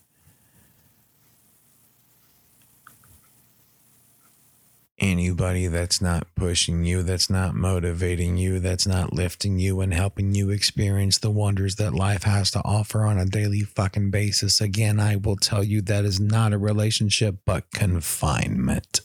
Anybody 4.99 5.67
that's 5.67 6.01
not 6.01 6.27
pushing 6.35 6.83
you, 6.83 7.03
that's 7.03 7.29
not 7.29 7.55
motivating 7.55 8.37
you, 8.37 8.59
that's 8.59 8.87
not 8.87 9.13
lifting 9.13 9.59
you 9.59 9.81
and 9.81 9.93
helping 9.93 10.35
you 10.35 10.49
experience 10.49 11.17
the 11.17 11.31
wonders 11.31 11.75
that 11.75 11.93
life 11.93 12.23
has 12.23 12.51
to 12.51 12.61
offer 12.63 13.05
on 13.05 13.17
a 13.17 13.25
daily 13.25 13.61
fucking 13.61 14.11
basis. 14.11 14.61
Again, 14.61 14.99
I 14.99 15.15
will 15.15 15.37
tell 15.37 15.63
you 15.63 15.81
that 15.83 16.05
is 16.05 16.19
not 16.19 16.53
a 16.53 16.57
relationship, 16.57 17.37
but 17.45 17.71
confinement. 17.71 19.01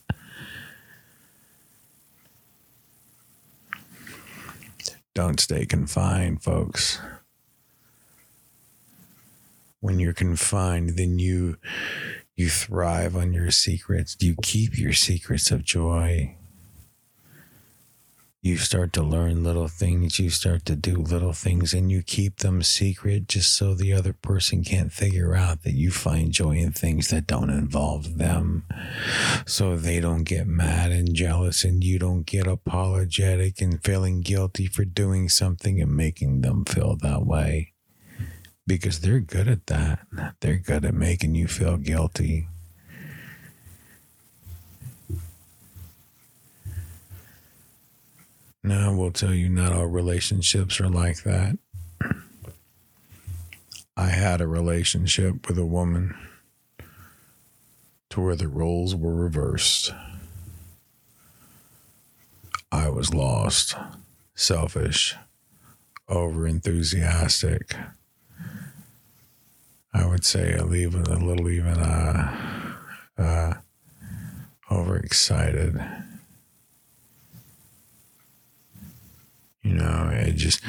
Don't 5.15 5.39
stay 5.39 5.65
confined, 5.65 6.43
folks. 6.43 6.99
When 9.81 10.01
you're 10.01 10.13
confined, 10.13 10.97
then 10.97 11.19
you 11.21 11.57
you 12.37 12.49
thrive 12.49 13.17
on 13.17 13.33
your 13.33 13.51
secrets. 13.51 14.17
You 14.21 14.35
keep 14.43 14.77
your 14.77 14.93
secrets 14.93 15.51
of 15.51 15.65
joy. 15.65 16.37
You 18.43 18.59
start 18.59 18.93
to 18.95 19.03
learn 19.03 19.43
little 19.43 19.69
things. 19.69 20.19
You 20.19 20.29
start 20.29 20.67
to 20.67 20.77
do 20.77 20.97
little 20.97 21.33
things 21.33 21.73
and 21.73 21.91
you 21.91 22.03
keep 22.03 22.39
them 22.39 22.63
secret 22.63 23.27
just 23.29 23.55
so 23.55 23.73
the 23.73 23.93
other 23.93 24.13
person 24.13 24.63
can't 24.65 24.93
figure 24.93 25.35
out 25.35 25.63
that 25.63 25.73
you 25.73 25.91
find 25.91 26.33
joy 26.33 26.57
in 26.57 26.73
things 26.73 27.09
that 27.09 27.27
don't 27.27 27.49
involve 27.49 28.19
them. 28.19 28.65
So 29.47 29.77
they 29.77 30.01
don't 30.01 30.25
get 30.25 30.47
mad 30.47 30.93
and 30.93 31.15
jealous 31.15 31.65
and 31.65 31.83
you 31.83 31.99
don't 31.99 32.27
get 32.27 32.47
apologetic 32.47 33.63
and 33.63 33.83
feeling 33.83 34.21
guilty 34.21 34.67
for 34.67 34.85
doing 34.85 35.29
something 35.31 35.81
and 35.81 35.97
making 35.97 36.43
them 36.43 36.65
feel 36.67 36.97
that 36.97 37.25
way 37.25 37.74
because 38.67 39.01
they're 39.01 39.21
good 39.21 39.49
at 39.49 39.67
that. 39.67 40.01
They're 40.41 40.57
good 40.57 40.85
at 40.85 40.95
making 40.95 41.35
you 41.35 41.47
feel 41.47 41.77
guilty. 41.77 42.49
Now, 48.63 48.93
I 48.93 48.95
will 48.95 49.13
tell 49.13 49.35
you, 49.35 49.51
not 49.51 49.75
all 49.75 49.87
relationships 49.87 50.81
are 50.81 50.89
like 50.89 51.23
that. 51.25 51.59
I 53.97 54.07
had 54.07 54.41
a 54.41 54.47
relationship 54.47 55.47
with 55.47 55.59
a 55.59 55.67
woman 55.67 56.17
to 58.11 58.21
where 58.21 58.37
the 58.37 58.49
roles 58.49 58.97
were 58.97 59.15
reversed. 59.15 59.93
I 62.73 62.89
was 62.89 63.13
lost, 63.13 63.77
selfish, 64.35 65.15
over 66.09 66.47
enthusiastic 66.47 67.77
I 69.95 70.07
would 70.07 70.25
say 70.25 70.55
a 70.55 70.65
little, 70.65 71.01
a 71.03 71.19
little 71.23 71.49
even 71.49 71.79
uh, 71.79 72.75
uh, 73.17 73.55
overexcited. 74.71 75.81
You 79.63 79.75
know, 79.75 80.11
it 80.13 80.33
just 80.33 80.61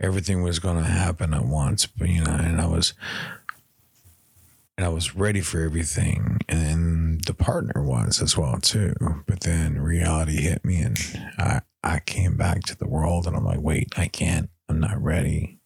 everything 0.00 0.42
was 0.42 0.58
going 0.58 0.82
to 0.82 0.90
happen 0.90 1.34
at 1.34 1.44
once, 1.44 1.86
but 1.86 2.08
you 2.08 2.24
know, 2.24 2.32
and 2.32 2.60
I 2.60 2.66
was 2.66 2.94
and 4.76 4.84
I 4.84 4.88
was 4.88 5.14
ready 5.14 5.40
for 5.40 5.60
everything, 5.60 6.38
and 6.48 7.22
the 7.24 7.34
partner 7.34 7.82
was 7.84 8.20
as 8.20 8.36
well 8.36 8.58
too. 8.58 8.94
But 9.26 9.40
then 9.40 9.80
reality 9.80 10.40
hit 10.40 10.64
me, 10.64 10.80
and 10.80 10.98
I 11.38 11.60
I 11.82 12.00
came 12.00 12.36
back 12.36 12.62
to 12.64 12.76
the 12.76 12.88
world, 12.88 13.26
and 13.26 13.36
I'm 13.36 13.44
like, 13.44 13.60
wait, 13.60 13.92
I 13.96 14.08
can't. 14.08 14.50
I'm 14.68 14.80
not 14.80 15.00
ready. 15.00 15.58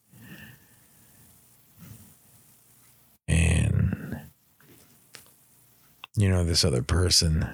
And 3.29 4.21
you 6.17 6.29
know 6.29 6.43
this 6.45 6.65
other 6.65 6.83
person 6.83 7.49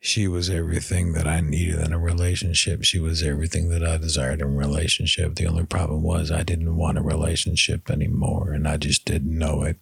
She 0.00 0.28
was 0.28 0.48
everything 0.48 1.12
that 1.12 1.26
I 1.26 1.40
needed 1.40 1.80
in 1.80 1.92
a 1.92 1.98
relationship. 1.98 2.84
She 2.84 2.98
was 2.98 3.22
everything 3.22 3.68
that 3.70 3.84
I 3.84 3.96
desired 3.98 4.40
in 4.40 4.46
a 4.46 4.50
relationship. 4.50 5.34
The 5.34 5.46
only 5.46 5.66
problem 5.66 6.02
was 6.02 6.30
I 6.30 6.44
didn't 6.44 6.76
want 6.76 6.98
a 6.98 7.02
relationship 7.02 7.90
anymore, 7.90 8.52
and 8.52 8.66
I 8.66 8.76
just 8.76 9.04
didn't 9.04 9.36
know 9.36 9.64
it. 9.64 9.76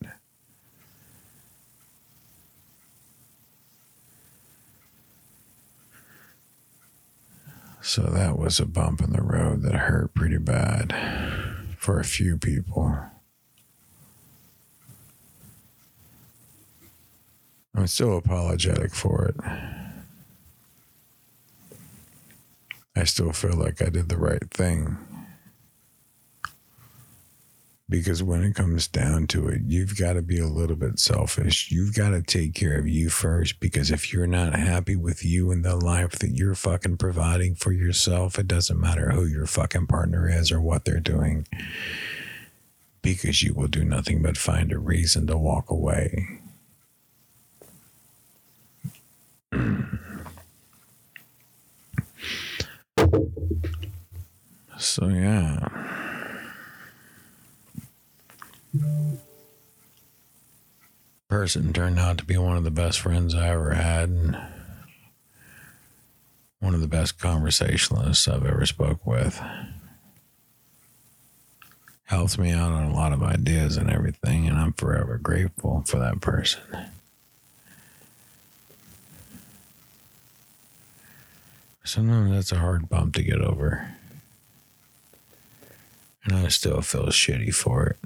So 7.82 8.02
that 8.02 8.36
was 8.36 8.58
a 8.58 8.66
bump 8.66 9.00
in 9.00 9.12
the 9.12 9.22
road 9.22 9.62
that 9.62 9.74
hurt 9.74 10.12
pretty 10.14 10.38
bad 10.38 10.92
for 11.78 12.00
a 12.00 12.04
few 12.04 12.36
people. 12.36 12.98
I'm 17.76 17.86
still 17.86 18.16
apologetic 18.16 18.94
for 18.94 19.26
it. 19.26 19.36
I 22.96 23.04
still 23.04 23.32
feel 23.32 23.54
like 23.54 23.82
I 23.82 23.90
did 23.90 24.08
the 24.08 24.16
right 24.16 24.50
thing. 24.50 24.96
Because 27.88 28.22
when 28.22 28.42
it 28.42 28.54
comes 28.54 28.88
down 28.88 29.26
to 29.28 29.46
it, 29.48 29.60
you've 29.66 29.96
got 29.96 30.14
to 30.14 30.22
be 30.22 30.40
a 30.40 30.48
little 30.48 30.74
bit 30.74 30.98
selfish. 30.98 31.70
You've 31.70 31.94
got 31.94 32.10
to 32.10 32.22
take 32.22 32.54
care 32.54 32.78
of 32.78 32.88
you 32.88 33.10
first. 33.10 33.60
Because 33.60 33.90
if 33.90 34.10
you're 34.12 34.26
not 34.26 34.54
happy 34.54 34.96
with 34.96 35.22
you 35.24 35.52
and 35.52 35.62
the 35.62 35.76
life 35.76 36.18
that 36.20 36.30
you're 36.30 36.54
fucking 36.54 36.96
providing 36.96 37.54
for 37.54 37.72
yourself, 37.72 38.38
it 38.38 38.48
doesn't 38.48 38.80
matter 38.80 39.10
who 39.10 39.26
your 39.26 39.46
fucking 39.46 39.86
partner 39.86 40.28
is 40.28 40.50
or 40.50 40.60
what 40.60 40.86
they're 40.86 40.98
doing. 40.98 41.46
Because 43.02 43.42
you 43.42 43.52
will 43.52 43.68
do 43.68 43.84
nothing 43.84 44.22
but 44.22 44.38
find 44.38 44.72
a 44.72 44.78
reason 44.78 45.26
to 45.28 45.36
walk 45.36 45.70
away. 45.70 46.40
so, 54.78 55.08
yeah. 55.08 55.68
person 61.28 61.72
turned 61.72 61.98
out 61.98 62.18
to 62.18 62.24
be 62.24 62.36
one 62.36 62.56
of 62.56 62.64
the 62.64 62.70
best 62.70 62.98
friends 62.98 63.34
I 63.34 63.50
ever 63.50 63.74
had 63.74 64.08
and 64.08 64.38
one 66.60 66.74
of 66.74 66.80
the 66.80 66.88
best 66.88 67.18
conversationalists 67.18 68.26
I've 68.26 68.46
ever 68.46 68.64
spoke 68.64 69.06
with. 69.06 69.40
Helps 72.04 72.38
me 72.38 72.52
out 72.52 72.72
on 72.72 72.90
a 72.90 72.94
lot 72.94 73.12
of 73.12 73.22
ideas 73.22 73.76
and 73.76 73.90
everything, 73.90 74.48
and 74.48 74.56
I'm 74.56 74.72
forever 74.72 75.18
grateful 75.18 75.82
for 75.86 75.98
that 75.98 76.20
person. 76.20 76.62
Sometimes 81.86 82.30
that's 82.30 82.52
a 82.52 82.58
hard 82.58 82.88
bump 82.88 83.14
to 83.14 83.22
get 83.22 83.40
over. 83.40 83.94
And 86.24 86.34
I 86.34 86.48
still 86.48 86.82
feel 86.82 87.06
shitty 87.06 87.54
for 87.54 87.86
it 87.86 87.98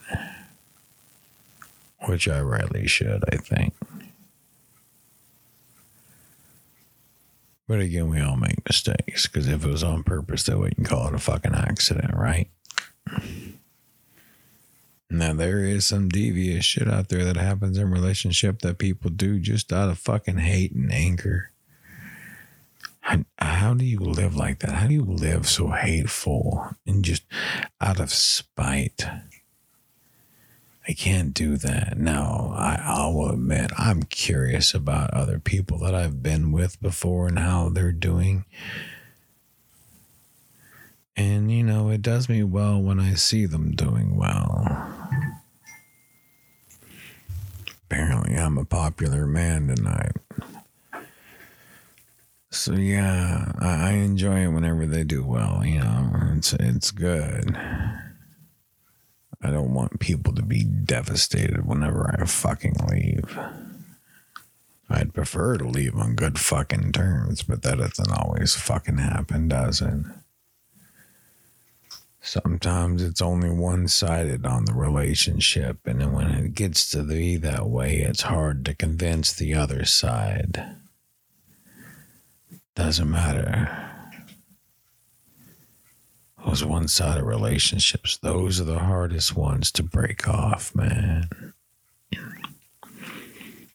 which 2.07 2.29
I 2.29 2.41
rightly 2.41 2.87
should, 2.87 3.23
I 3.33 3.37
think. 3.37 3.75
But 7.69 7.81
again, 7.81 8.09
we 8.09 8.21
all 8.21 8.37
make 8.37 8.67
mistakes 8.67 9.27
because 9.27 9.47
if 9.47 9.65
it 9.65 9.71
was 9.71 9.85
on 9.85 10.03
purpose, 10.03 10.43
then 10.45 10.59
we 10.59 10.71
can 10.71 10.85
call 10.85 11.09
it 11.09 11.15
a 11.15 11.19
fucking 11.19 11.55
accident, 11.55 12.15
right? 12.15 12.49
Now, 15.09 15.35
there 15.35 15.65
is 15.65 15.87
some 15.87 16.09
devious 16.09 16.65
shit 16.65 16.89
out 16.89 17.09
there 17.09 17.25
that 17.25 17.37
happens 17.37 17.79
in 17.79 17.91
relationship 17.91 18.61
that 18.61 18.79
people 18.79 19.11
do 19.11 19.39
just 19.39 19.73
out 19.73 19.89
of 19.89 19.99
fucking 19.99 20.39
hate 20.39 20.73
and 20.73 20.93
anger. 20.93 21.51
How, 23.39 23.75
do 23.75 23.85
you 23.85 23.99
live 23.99 24.37
like 24.37 24.61
that? 24.61 24.71
How 24.71 24.87
do 24.87 24.95
you 24.95 25.05
live 25.05 25.49
so 25.49 25.69
hateful 25.69 26.71
and 26.87 27.05
just 27.05 27.23
out 27.81 28.01
of 28.01 28.13
spite? 28.13 29.05
I 30.89 30.93
can't 30.93 31.33
do 31.33 31.57
that. 31.57 31.99
Now, 31.99 32.53
I, 32.57 32.83
I 32.85 33.07
will 33.09 33.31
admit 33.31 33.71
I'm 33.79 34.03
curious 34.03 34.75
about 34.75 35.15
other 35.15 35.39
people 35.39 35.79
that 35.79 35.95
I've 35.95 36.23
been 36.23 36.53
with 36.53 36.81
before 36.81 37.29
and 37.29 37.39
how 37.39 37.69
they're 37.69 37.93
doing. 37.93 38.45
And, 41.17 41.53
you 41.53 41.63
know, 41.63 41.91
it 41.91 42.03
does 42.03 42.29
me 42.29 42.43
well 42.43 42.81
when 42.81 42.99
I 42.99 43.15
see 43.15 43.47
them 43.47 43.73
doing 43.73 44.17
well. 44.17 44.89
Apparently, 47.85 48.37
I'm 48.37 48.57
a 48.57 48.65
popular 48.65 49.27
man 49.27 49.69
tonight. 49.69 50.13
So 52.51 52.73
yeah, 52.73 53.53
I, 53.61 53.91
I 53.91 53.93
enjoy 53.93 54.41
it 54.41 54.49
whenever 54.49 54.85
they 54.87 55.05
do 55.05 55.25
well. 55.25 55.63
You 55.65 55.81
know, 55.81 56.11
it's 56.37 56.53
it's 56.55 56.91
good. 56.91 57.57
I 59.43 59.51
don't 59.51 59.73
want 59.73 60.01
people 60.01 60.35
to 60.35 60.43
be 60.43 60.65
devastated 60.65 61.65
whenever 61.65 62.15
I 62.19 62.27
fucking 62.27 62.77
leave. 62.91 63.39
I'd 64.91 65.15
prefer 65.15 65.57
to 65.57 65.65
leave 65.65 65.97
on 65.97 66.17
good 66.17 66.39
fucking 66.39 66.93
terms, 66.93 67.43
but 67.43 67.63
that 67.63 67.79
doesn't 67.79 68.13
always 68.13 68.55
fucking 68.57 68.99
happen, 68.99 69.49
does 69.49 69.81
it? 69.81 70.05
Sometimes 72.21 73.03
it's 73.03 73.23
only 73.23 73.49
one 73.51 73.89
sided 73.89 74.45
on 74.45 74.67
the 74.67 74.75
relationship, 74.75 75.79
and 75.87 76.13
when 76.13 76.27
it 76.27 76.55
gets 76.55 76.91
to 76.91 77.05
be 77.05 77.37
that 77.37 77.67
way, 77.67 77.99
it's 77.99 78.23
hard 78.23 78.65
to 78.67 78.75
convince 78.75 79.33
the 79.33 79.55
other 79.55 79.85
side. 79.87 80.80
Doesn't 82.75 83.11
matter 83.11 83.91
those 86.47 86.65
one 86.65 86.89
sided 86.89 87.25
relationships, 87.25 88.19
those 88.19 88.61
are 88.61 88.65
the 88.65 88.79
hardest 88.79 89.37
ones 89.37 89.71
to 89.73 89.83
break 89.83 90.29
off, 90.29 90.75
man. 90.75 91.29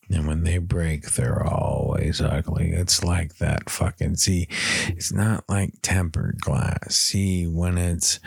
And 0.10 0.28
when 0.28 0.44
they 0.44 0.60
break, 0.60 1.12
they're 1.12 1.44
always 1.44 2.22
ugly. 2.22 2.72
It's 2.72 3.04
like 3.04 3.38
that 3.38 3.70
fucking, 3.70 4.18
see, 4.18 4.48
it's 4.88 5.12
not 5.12 5.44
like 5.50 5.74
tempered 5.82 6.40
glass. 6.42 6.96
See, 6.96 7.48
when 7.48 7.78
it's, 7.78 8.20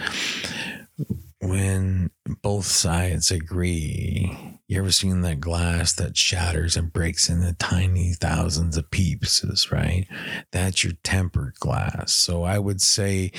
when 1.40 2.10
both 2.42 2.66
sides 2.66 3.30
agree 3.30 4.57
you 4.68 4.78
ever 4.78 4.92
seen 4.92 5.22
that 5.22 5.40
glass 5.40 5.94
that 5.94 6.14
shatters 6.14 6.76
and 6.76 6.92
breaks 6.92 7.30
into 7.30 7.54
tiny 7.54 8.12
thousands 8.12 8.76
of 8.76 8.90
pieces, 8.90 9.72
right? 9.72 10.06
That's 10.52 10.84
your 10.84 10.92
tempered 11.02 11.54
glass. 11.54 12.12
So 12.12 12.42
I 12.42 12.58
would 12.58 12.82
say 12.82 13.32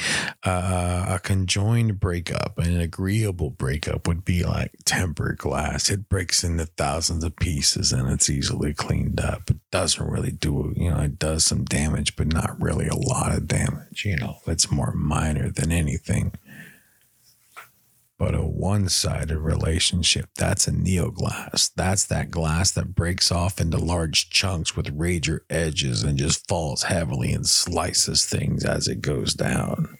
uh, 0.43 1.05
a 1.07 1.19
conjoined 1.19 1.99
breakup, 1.99 2.57
an 2.57 2.82
agreeable 2.82 3.51
breakup 3.51 4.07
would 4.07 4.25
be 4.25 4.43
like 4.43 4.71
tempered 4.86 5.38
glass. 5.38 5.91
It 5.91 6.09
breaks 6.09 6.43
into 6.43 6.65
thousands 6.65 7.23
of 7.23 7.36
pieces 7.36 7.91
and 7.91 8.09
it's 8.09 8.32
easily 8.32 8.73
cleaned 8.73 9.21
up. 9.21 9.51
It 9.51 9.57
doesn't 9.69 10.09
really 10.09 10.32
do, 10.32 10.73
you 10.75 10.89
know, 10.89 11.01
it 11.01 11.19
does 11.19 11.45
some 11.45 11.63
damage, 11.63 12.15
but 12.15 12.34
not 12.34 12.59
really 12.59 12.88
a 12.88 12.95
lot 12.95 13.36
of 13.36 13.47
damage. 13.47 14.03
You 14.03 14.17
know, 14.17 14.38
it's 14.47 14.71
more 14.71 14.93
minor 14.93 15.51
than 15.51 15.71
anything 15.71 16.34
but 18.20 18.36
a 18.36 18.41
one 18.43 18.89
sided 18.89 19.38
relationship, 19.38 20.30
that's 20.36 20.67
annealed 20.67 21.15
glass. 21.15 21.72
That's 21.74 22.05
that 22.07 22.30
glass 22.30 22.70
that 22.72 22.93
breaks 22.93 23.32
off 23.32 23.61
into 23.61 23.78
large 23.78 24.30
chunks 24.30 24.76
with 24.76 24.89
razor 24.93 25.45
edges 25.49 26.03
and 26.03 26.17
just 26.17 26.45
falls 26.47 26.84
heavily 26.84 27.32
and 27.32 27.47
slices 27.47 28.26
things 28.26 28.65
as 28.65 28.89
it 28.89 29.01
goes 29.01 29.34
down. 29.34 29.97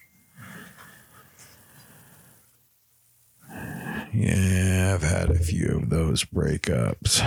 Yeah, 4.12 4.92
I've 4.94 5.08
had 5.08 5.30
a 5.30 5.38
few 5.38 5.80
of 5.82 5.88
those 5.88 6.24
breakups. 6.24 7.24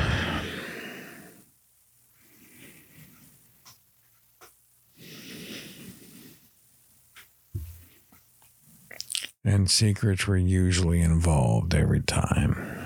And 9.43 9.69
secrets 9.69 10.25
were 10.27 10.37
usually 10.37 11.01
involved 11.01 11.75
every 11.75 12.01
time. 12.01 12.85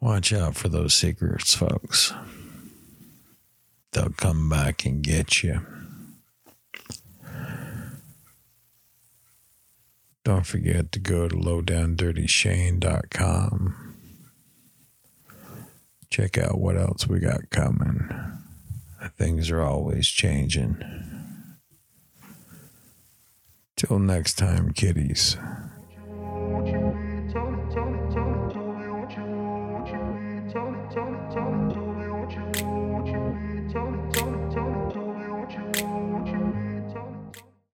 Watch 0.00 0.32
out 0.32 0.54
for 0.54 0.68
those 0.68 0.94
secrets, 0.94 1.54
folks. 1.54 2.12
They'll 3.92 4.10
come 4.10 4.48
back 4.48 4.84
and 4.84 5.02
get 5.02 5.42
you. 5.42 5.66
Don't 10.24 10.46
forget 10.46 10.92
to 10.92 10.98
go 10.98 11.28
to 11.28 11.34
lowdowndirtyshane.com. 11.34 13.94
Check 16.10 16.36
out 16.38 16.58
what 16.58 16.76
else 16.76 17.08
we 17.08 17.18
got 17.18 17.50
coming. 17.50 18.08
Things 19.16 19.50
are 19.50 19.62
always 19.62 20.08
changing. 20.08 20.82
Till 23.86 23.98
next 23.98 24.38
time, 24.38 24.72
kiddies. 24.72 25.36